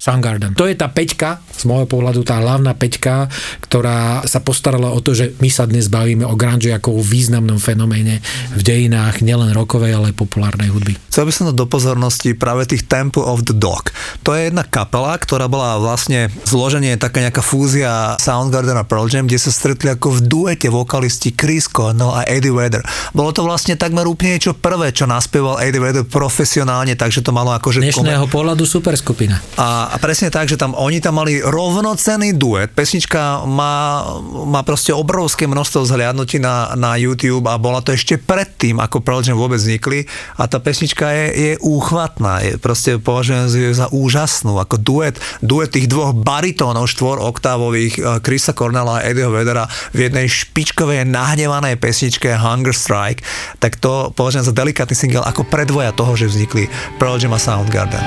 Soundgarden. 0.00 0.56
To 0.56 0.64
je 0.64 0.74
tá 0.74 0.88
peťka, 0.88 1.44
z 1.52 1.68
môjho 1.68 1.84
pohľadu 1.84 2.24
tá 2.24 2.40
hlavná 2.40 2.72
peťka, 2.72 3.28
ktorá 3.60 4.24
sa 4.24 4.40
postarala 4.40 4.88
o 4.88 4.98
to, 5.04 5.12
že 5.12 5.36
my 5.44 5.50
sa 5.52 5.68
dnes 5.68 5.92
bavíme 5.92 6.24
o 6.24 6.38
grunge 6.38 6.72
ako 6.72 6.96
o 6.96 7.02
významnom 7.04 7.60
fenoméne 7.60 8.24
v 8.54 8.62
dejinách 8.62 9.20
nielen 9.20 9.52
rokovej, 9.52 9.92
ale 9.98 10.14
aj 10.14 10.16
populárnej 10.16 10.70
hudby. 10.70 10.94
Chcel 11.10 11.26
by 11.26 11.32
som 11.34 11.44
to 11.50 11.54
do 11.58 11.66
pozornosti 11.66 12.32
práve 12.38 12.70
tých 12.70 12.86
Temple 12.86 13.26
of 13.26 13.42
the 13.44 13.56
Dog. 13.56 13.90
To 14.22 14.32
je 14.32 14.46
jedna 14.46 14.62
kapela, 14.62 15.18
ktorá 15.18 15.50
bola 15.50 15.82
vlastne 15.82 16.30
zloženie, 16.46 16.94
taká 16.94 17.18
nejaká 17.18 17.42
fúzia 17.42 18.14
Soundgarden 18.22 18.78
a 18.78 18.86
Pearl 18.86 19.10
Jam, 19.10 19.26
kde 19.26 19.42
sa 19.42 19.50
stretli 19.50 19.90
ako 19.90 20.22
v 20.22 20.30
duete 20.30 20.70
vokalisti 20.70 21.34
Chris 21.34 21.66
Cornell 21.66 22.14
a 22.14 22.22
Eddie 22.30 22.54
Vedder. 22.54 22.86
Bolo 23.10 23.34
to 23.34 23.42
vlastne 23.42 23.74
takmer 23.74 24.06
úplne 24.06 24.29
niečo 24.30 24.54
prvé, 24.54 24.94
čo 24.94 25.10
naspieval 25.10 25.58
Eddie 25.58 25.82
Vedder 25.82 26.06
profesionálne, 26.06 26.94
takže 26.94 27.26
to 27.26 27.34
malo 27.34 27.50
akože... 27.58 27.82
Dnešného 27.82 28.30
komer... 28.30 28.34
pohľadu 28.34 28.62
super 28.62 28.94
skupina. 28.94 29.42
A, 29.58 29.90
a 29.90 29.96
presne 29.98 30.30
tak, 30.30 30.46
že 30.46 30.54
tam 30.54 30.78
oni 30.78 31.02
tam 31.02 31.18
mali 31.18 31.42
rovnocený 31.42 32.38
duet. 32.38 32.70
Pesnička 32.70 33.42
má, 33.44 34.06
má 34.46 34.62
proste 34.62 34.94
obrovské 34.94 35.50
množstvo 35.50 35.90
zhliadnutí 35.90 36.38
na, 36.38 36.78
na 36.78 36.94
YouTube 36.94 37.50
a 37.50 37.58
bola 37.58 37.82
to 37.82 37.90
ešte 37.90 38.16
predtým, 38.22 38.78
ako 38.78 39.02
Pearl 39.02 39.26
Jam 39.26 39.36
vôbec 39.36 39.58
vznikli 39.58 40.06
a 40.38 40.46
tá 40.46 40.62
pesnička 40.62 41.10
je, 41.10 41.26
je 41.34 41.52
úchvatná. 41.60 42.44
Je, 42.46 42.56
proste 42.60 43.00
považujem 43.02 43.50
ju 43.50 43.72
za 43.74 43.90
úžasnú, 43.90 44.56
ako 44.60 44.78
duet, 44.78 45.18
duet 45.42 45.74
tých 45.74 45.90
dvoch 45.90 46.14
baritónov 46.14 46.86
štvor 46.86 47.18
oktávových 47.18 47.94
eh, 47.98 48.04
Chrisa 48.22 48.54
Cornella 48.54 49.02
a 49.02 49.04
Eddieho 49.04 49.32
Vedera 49.32 49.66
v 49.90 50.06
jednej 50.06 50.30
špičkovej 50.30 51.08
nahnevanej 51.08 51.80
pesničke 51.80 52.36
Hunger 52.36 52.76
Strike, 52.76 53.24
tak 53.58 53.80
to 53.80 54.12
považujem 54.20 54.44
za 54.44 54.52
delikátny 54.52 54.92
single 54.92 55.24
ako 55.24 55.48
predvoja 55.48 55.96
toho, 55.96 56.12
že 56.12 56.28
vznikli 56.28 56.68
Pearl 57.00 57.16
Jam 57.16 57.32
a 57.32 57.40
Soundgarden. 57.40 58.04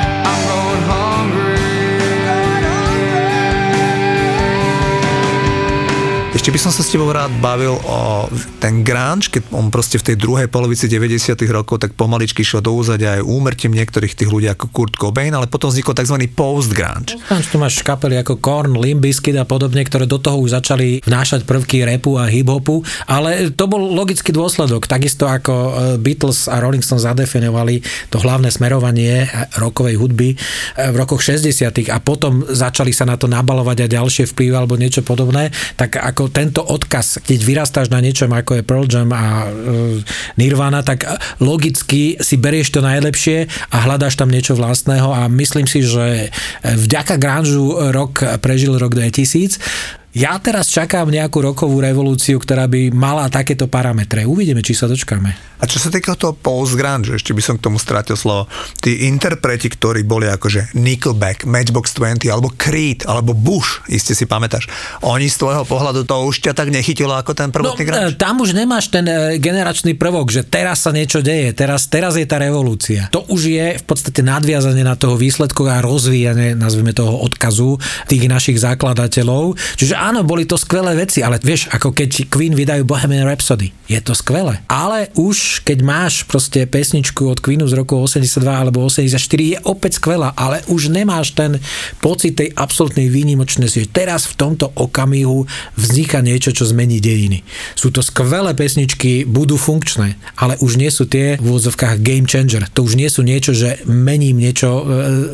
Ešte 6.43 6.59
by 6.59 6.65
som 6.67 6.75
sa 6.75 6.83
s 6.83 6.91
tebou 6.91 7.07
rád 7.07 7.31
bavil 7.39 7.79
o 7.87 8.27
ten 8.59 8.83
grunge, 8.83 9.31
keď 9.31 9.47
on 9.55 9.71
proste 9.71 9.95
v 9.95 10.11
tej 10.11 10.15
druhej 10.19 10.51
polovici 10.51 10.91
90 10.91 11.39
rokov 11.47 11.79
tak 11.79 11.95
pomaličky 11.95 12.43
šiel 12.43 12.59
do 12.59 12.75
úzadia 12.75 13.15
aj 13.15 13.23
úmrtím 13.23 13.71
niektorých 13.71 14.11
tých 14.11 14.27
ľudí 14.27 14.51
ako 14.51 14.67
Kurt 14.75 14.99
Cobain, 14.99 15.31
ale 15.31 15.47
potom 15.47 15.71
vznikol 15.71 15.95
tzv. 15.95 16.19
post-grunge. 16.35 17.15
Grunge, 17.15 17.47
tu 17.47 17.55
máš 17.55 17.79
kapely 17.79 18.19
ako 18.19 18.43
Korn, 18.43 18.75
Limp 18.75 19.07
a 19.07 19.45
podobne, 19.47 19.87
ktoré 19.87 20.03
do 20.03 20.19
toho 20.19 20.43
už 20.43 20.59
začali 20.59 20.99
vnášať 21.07 21.47
prvky 21.47 21.87
repu 21.87 22.19
a 22.19 22.27
hip-hopu, 22.27 22.83
ale 23.07 23.47
to 23.55 23.63
bol 23.63 23.79
logický 23.79 24.35
dôsledok. 24.35 24.83
Takisto 24.83 25.31
ako 25.31 25.55
e, 25.55 25.71
Beatles 25.95 26.51
a 26.51 26.59
Rolling 26.59 26.83
Stones 26.83 27.07
zadefinovali 27.07 27.79
to 28.11 28.19
hlavné 28.19 28.51
smerovanie 28.51 29.31
rokovej 29.63 29.95
hudby 29.95 30.35
e, 30.35 30.91
v 30.91 30.95
rokoch 30.99 31.23
60 31.23 31.87
a 31.87 32.03
potom 32.03 32.43
začali 32.51 32.91
sa 32.91 33.07
na 33.07 33.15
to 33.15 33.31
nabalovať 33.31 33.87
aj 33.87 33.89
ďalšie 33.95 34.23
vplyvy 34.35 34.51
alebo 34.59 34.75
niečo 34.75 35.07
podobné, 35.07 35.47
tak 35.79 36.03
ako 36.03 36.32
tento 36.33 36.65
odkaz, 36.65 37.21
keď 37.21 37.39
vyrastáš 37.45 37.87
na 37.93 38.01
niečom 38.01 38.33
ako 38.33 38.59
je 38.59 38.63
Pearl 38.65 38.89
Jam 38.89 39.13
a 39.13 39.47
uh, 39.47 40.01
Nirvana, 40.35 40.81
tak 40.81 41.05
logicky 41.39 42.17
si 42.17 42.35
berieš 42.35 42.73
to 42.73 42.81
najlepšie 42.81 43.47
a 43.69 43.77
hľadáš 43.85 44.17
tam 44.17 44.33
niečo 44.33 44.57
vlastného 44.57 45.13
a 45.13 45.29
myslím 45.29 45.69
si, 45.69 45.85
že 45.85 46.33
vďaka 46.65 47.21
grunge 47.21 47.55
rok 47.93 48.41
prežil 48.41 48.75
rok 48.75 48.97
2000 48.97 50.02
ja 50.13 50.37
teraz 50.37 50.69
čakám 50.69 51.09
nejakú 51.09 51.41
rokovú 51.41 51.81
revolúciu, 51.81 52.37
ktorá 52.37 52.69
by 52.69 52.93
mala 52.93 53.25
takéto 53.33 53.65
parametre. 53.65 54.29
Uvidíme, 54.29 54.61
či 54.61 54.77
sa 54.77 54.85
dočkáme. 54.85 55.53
A 55.57 55.65
čo 55.65 55.79
sa 55.79 55.87
týka 55.87 56.13
toho 56.19 56.35
post-grunge, 56.35 57.15
ešte 57.15 57.31
by 57.31 57.39
som 57.39 57.55
k 57.55 57.65
tomu 57.65 57.79
strátil 57.79 58.19
slovo, 58.19 58.51
tí 58.83 59.07
interpreti, 59.07 59.71
ktorí 59.71 60.03
boli 60.03 60.27
akože 60.27 60.75
Nickelback, 60.75 61.47
Matchbox 61.47 61.95
20, 61.95 62.27
alebo 62.27 62.51
Creed, 62.51 63.07
alebo 63.07 63.31
Bush, 63.31 63.79
iste 63.87 64.11
si 64.11 64.27
pamätáš, 64.27 64.67
oni 65.07 65.31
z 65.31 65.39
tvojho 65.39 65.63
pohľadu 65.63 66.03
to 66.03 66.15
už 66.27 66.43
ťa 66.43 66.51
tak 66.51 66.67
nechytilo 66.67 67.15
ako 67.15 67.31
ten 67.31 67.47
prvotný 67.47 67.79
no, 67.79 67.87
grunge? 67.87 68.11
E, 68.11 68.19
tam 68.19 68.43
už 68.43 68.59
nemáš 68.59 68.91
ten 68.91 69.07
e, 69.07 69.39
generačný 69.39 69.95
prvok, 69.95 70.35
že 70.35 70.43
teraz 70.43 70.83
sa 70.83 70.91
niečo 70.91 71.23
deje, 71.23 71.55
teraz, 71.55 71.87
teraz 71.87 72.19
je 72.19 72.27
tá 72.27 72.43
revolúcia. 72.43 73.07
To 73.15 73.23
už 73.31 73.41
je 73.47 73.67
v 73.79 73.83
podstate 73.87 74.19
nadviazanie 74.19 74.83
na 74.83 74.99
toho 74.99 75.15
výsledku 75.15 75.63
a 75.71 75.79
rozvíjanie, 75.79 76.59
nazvime 76.59 76.91
toho 76.91 77.23
odkazu 77.23 77.79
tých 78.11 78.27
našich 78.27 78.59
zakladateľov. 78.59 79.55
Čiže 79.79 79.95
áno, 80.03 80.27
boli 80.27 80.43
to 80.43 80.59
skvelé 80.59 80.91
veci, 80.99 81.23
ale 81.23 81.39
vieš, 81.39 81.71
ako 81.71 81.95
keď 81.95 82.27
Queen 82.27 82.51
vydajú 82.51 82.83
Bohemian 82.83 83.23
Rhapsody, 83.23 83.71
je 83.87 83.99
to 84.03 84.11
skvelé. 84.11 84.59
Ale 84.67 85.07
už 85.15 85.63
keď 85.63 85.79
máš 85.79 86.27
proste 86.27 86.67
pesničku 86.67 87.23
od 87.31 87.39
Queenu 87.39 87.63
z 87.63 87.79
roku 87.79 87.95
82 87.95 88.43
alebo 88.43 88.83
84, 88.83 89.15
je 89.39 89.57
opäť 89.63 90.03
skvelá, 90.03 90.35
ale 90.35 90.59
už 90.67 90.91
nemáš 90.91 91.31
ten 91.31 91.55
pocit 92.03 92.35
tej 92.35 92.51
absolútnej 92.59 93.07
výnimočnosti, 93.07 93.87
že 93.87 93.87
teraz 93.87 94.27
v 94.27 94.35
tomto 94.35 94.75
okamihu 94.75 95.47
vzniká 95.79 96.19
niečo, 96.19 96.51
čo 96.51 96.67
zmení 96.67 96.99
dejiny. 96.99 97.47
Sú 97.79 97.87
to 97.93 98.03
skvelé 98.03 98.51
pesničky, 98.51 99.23
budú 99.23 99.55
funkčné, 99.55 100.19
ale 100.35 100.59
už 100.59 100.75
nie 100.75 100.91
sú 100.91 101.07
tie 101.07 101.39
v 101.39 101.45
úvodzovkách 101.47 102.03
game 102.03 102.27
changer. 102.27 102.67
To 102.75 102.83
už 102.83 102.99
nie 102.99 103.07
sú 103.07 103.23
niečo, 103.23 103.55
že 103.55 103.79
mením 103.87 104.41
niečo 104.41 104.67
e, 104.67 104.83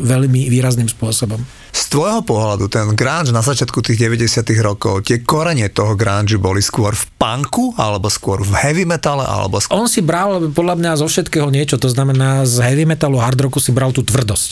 veľmi 0.03 0.51
výrazným 0.51 0.91
spôsobom. 0.91 1.41
Z 1.79 1.95
tvojho 1.95 2.27
pohľadu 2.27 2.67
ten 2.67 2.91
grunge 2.91 3.31
na 3.31 3.39
začiatku 3.39 3.79
tých 3.79 4.03
90 4.03 4.43
rokov, 4.59 5.07
tie 5.07 5.23
korene 5.23 5.71
toho 5.71 5.95
grunge 5.95 6.35
boli 6.35 6.59
skôr 6.59 6.91
v 6.91 7.07
punku, 7.15 7.71
alebo 7.79 8.11
skôr 8.11 8.43
v 8.43 8.51
heavy 8.51 8.83
metale, 8.83 9.23
alebo 9.23 9.63
skôr... 9.63 9.79
On 9.79 9.87
si 9.87 10.03
bral 10.03 10.51
podľa 10.51 10.75
mňa 10.75 10.91
zo 10.99 11.07
všetkého 11.07 11.47
niečo, 11.47 11.79
to 11.79 11.87
znamená 11.87 12.43
z 12.43 12.67
heavy 12.67 12.83
metalu, 12.83 13.23
hard 13.23 13.39
rocku 13.47 13.63
si 13.63 13.71
bral 13.71 13.95
tú 13.95 14.03
tvrdosť. 14.03 14.51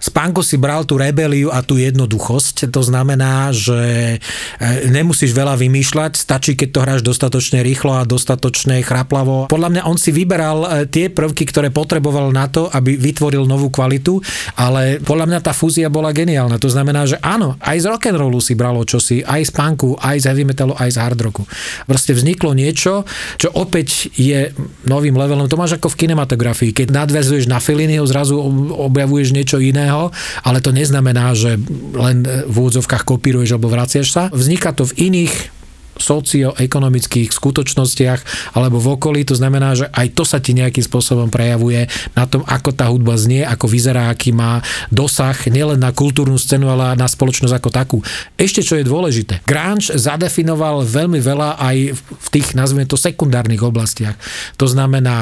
Z 0.00 0.08
punku 0.08 0.40
si 0.40 0.56
bral 0.56 0.88
tú 0.88 0.96
rebeliu 0.96 1.52
a 1.52 1.60
tú 1.60 1.76
jednoduchosť, 1.76 2.72
to 2.72 2.80
znamená, 2.80 3.52
že 3.52 4.16
e, 4.56 4.88
nemusíš 4.88 5.36
veľa 5.36 5.60
vymýšľať, 5.60 6.16
stačí, 6.16 6.56
keď 6.56 6.68
to 6.72 6.80
hráš 6.80 7.00
dostatočne 7.04 7.60
rýchlo 7.60 7.92
a 8.00 8.08
dostatočne 8.08 8.80
chraplavo. 8.80 9.52
Podľa 9.52 9.68
mňa 9.68 9.82
on 9.84 10.00
si 10.00 10.16
vyberal 10.16 10.64
e, 10.64 10.68
tie 10.88 11.12
prvky, 11.12 11.44
ktoré 11.44 11.68
potreboval 11.68 12.32
na 12.32 12.48
to, 12.48 12.72
aby 12.72 12.96
vytvoril 12.96 13.44
novú 13.44 13.68
kvalitu, 13.68 14.24
ale 14.56 14.96
podľa 15.04 15.28
mňa 15.28 15.40
tá 15.44 15.52
fúzia 15.52 15.92
bola 15.92 16.08
geniálna 16.08 16.53
geniálne. 16.54 16.62
To 16.62 16.70
znamená, 16.70 17.02
že 17.06 17.16
áno, 17.20 17.58
aj 17.60 17.76
z 17.82 17.86
rock'n'rollu 17.90 18.38
si 18.38 18.54
bralo 18.54 18.86
čosi, 18.86 19.26
aj 19.26 19.50
z 19.50 19.52
punku, 19.52 19.98
aj 19.98 20.16
z 20.22 20.24
heavy 20.30 20.44
metalu, 20.46 20.72
aj 20.78 20.90
z 20.94 20.96
hard 21.00 21.20
rocku. 21.20 21.42
Proste 21.86 22.14
vzniklo 22.14 22.54
niečo, 22.54 23.04
čo 23.36 23.48
opäť 23.54 24.10
je 24.14 24.54
novým 24.86 25.16
levelom. 25.18 25.48
To 25.50 25.58
máš 25.58 25.76
ako 25.78 25.90
v 25.90 26.06
kinematografii. 26.06 26.70
Keď 26.70 26.88
nadvezuješ 26.94 27.50
na 27.50 27.58
Felliniho, 27.58 28.06
zrazu 28.06 28.38
objavuješ 28.70 29.34
niečo 29.34 29.58
iného, 29.58 30.14
ale 30.46 30.58
to 30.62 30.70
neznamená, 30.70 31.34
že 31.34 31.58
len 31.94 32.22
v 32.24 32.54
úvodzovkách 32.54 33.04
kopíruješ 33.06 33.56
alebo 33.56 33.72
vraciaš 33.72 34.08
sa. 34.10 34.22
Vzniká 34.30 34.72
to 34.76 34.86
v 34.86 35.10
iných 35.10 35.53
socioekonomických 35.96 37.30
skutočnostiach 37.30 38.20
alebo 38.58 38.82
v 38.82 38.88
okolí. 38.98 39.20
To 39.28 39.36
znamená, 39.38 39.78
že 39.78 39.86
aj 39.90 40.06
to 40.14 40.24
sa 40.26 40.42
ti 40.42 40.52
nejakým 40.56 40.84
spôsobom 40.84 41.30
prejavuje 41.30 41.86
na 42.18 42.26
tom, 42.26 42.42
ako 42.44 42.70
tá 42.74 42.90
hudba 42.90 43.14
znie, 43.14 43.46
ako 43.46 43.70
vyzerá, 43.70 44.10
aký 44.10 44.34
má 44.34 44.60
dosah 44.90 45.36
nielen 45.48 45.80
na 45.80 45.94
kultúrnu 45.94 46.36
scénu, 46.36 46.66
ale 46.66 46.98
na 46.98 47.06
spoločnosť 47.06 47.54
ako 47.54 47.70
takú. 47.70 47.98
Ešte 48.34 48.66
čo 48.66 48.78
je 48.78 48.84
dôležité. 48.84 49.46
Grunge 49.46 49.94
zadefinoval 49.94 50.86
veľmi 50.86 51.18
veľa 51.22 51.56
aj 51.58 51.76
v 51.96 52.28
tých, 52.30 52.58
nazvime 52.58 52.88
to, 52.88 52.98
sekundárnych 52.98 53.62
oblastiach. 53.62 54.16
To 54.58 54.66
znamená 54.66 55.16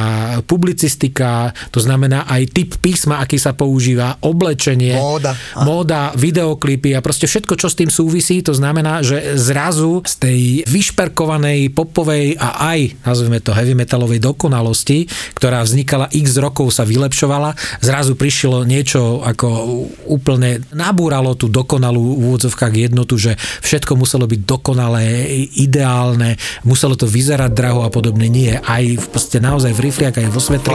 publicistika, 0.47 1.53
to 1.75 1.83
znamená 1.83 2.25
aj 2.31 2.49
typ 2.53 2.71
písma, 2.79 3.21
aký 3.21 3.37
sa 3.37 3.53
používa, 3.53 4.17
oblečenie, 4.23 4.97
móda, 4.97 5.33
móda 5.65 6.03
videoklipy 6.15 6.95
a 6.97 7.05
proste 7.05 7.27
všetko, 7.27 7.55
čo 7.59 7.69
s 7.69 7.79
tým 7.79 7.91
súvisí. 7.91 8.41
To 8.47 8.55
znamená, 8.55 9.03
že 9.03 9.35
zrazu 9.37 10.03
z 10.07 10.15
tej 10.19 10.41
vyšperkovanej 10.67 11.75
popovej 11.75 12.39
a 12.39 12.73
aj, 12.75 13.03
nazvime 13.05 13.39
to, 13.43 13.55
heavy 13.55 13.75
metalovej 13.75 14.23
dokonalosti, 14.23 15.07
ktorá 15.35 15.63
vznikala 15.63 16.09
x 16.13 16.39
rokov, 16.39 16.71
sa 16.73 16.87
vylepšovala, 16.87 17.55
zrazu 17.83 18.15
prišlo 18.15 18.65
niečo 18.65 19.21
ako 19.23 19.49
úplne 20.09 20.63
nabúralo 20.73 21.35
tú 21.35 21.51
dokonalú 21.51 22.19
v 22.19 22.23
úvodzovkách 22.33 22.75
jednotu, 22.91 23.19
že 23.19 23.37
všetko 23.39 23.99
muselo 23.99 24.25
byť 24.31 24.41
dokonalé, 24.47 25.27
ideálne, 25.59 26.39
muselo 26.65 26.95
to 26.95 27.05
vyzerať 27.11 27.51
draho 27.53 27.83
a 27.85 27.91
podobne. 27.91 28.31
Nie, 28.31 28.63
aj 28.63 29.03
v 29.03 29.07
podstate 29.11 29.43
naozaj 29.43 29.73
v 29.75 29.81
rifliak, 29.91 30.15
aj 30.19 30.33
vo 30.33 30.41
svetle. 30.41 30.73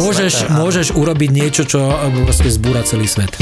Môžeš, 0.00 0.34
môžeš 0.50 0.86
urobiť 0.96 1.30
niečo, 1.30 1.62
čo 1.68 1.80
vlastne 2.26 2.50
zbúra 2.50 2.82
celý 2.82 3.06
svet. 3.06 3.36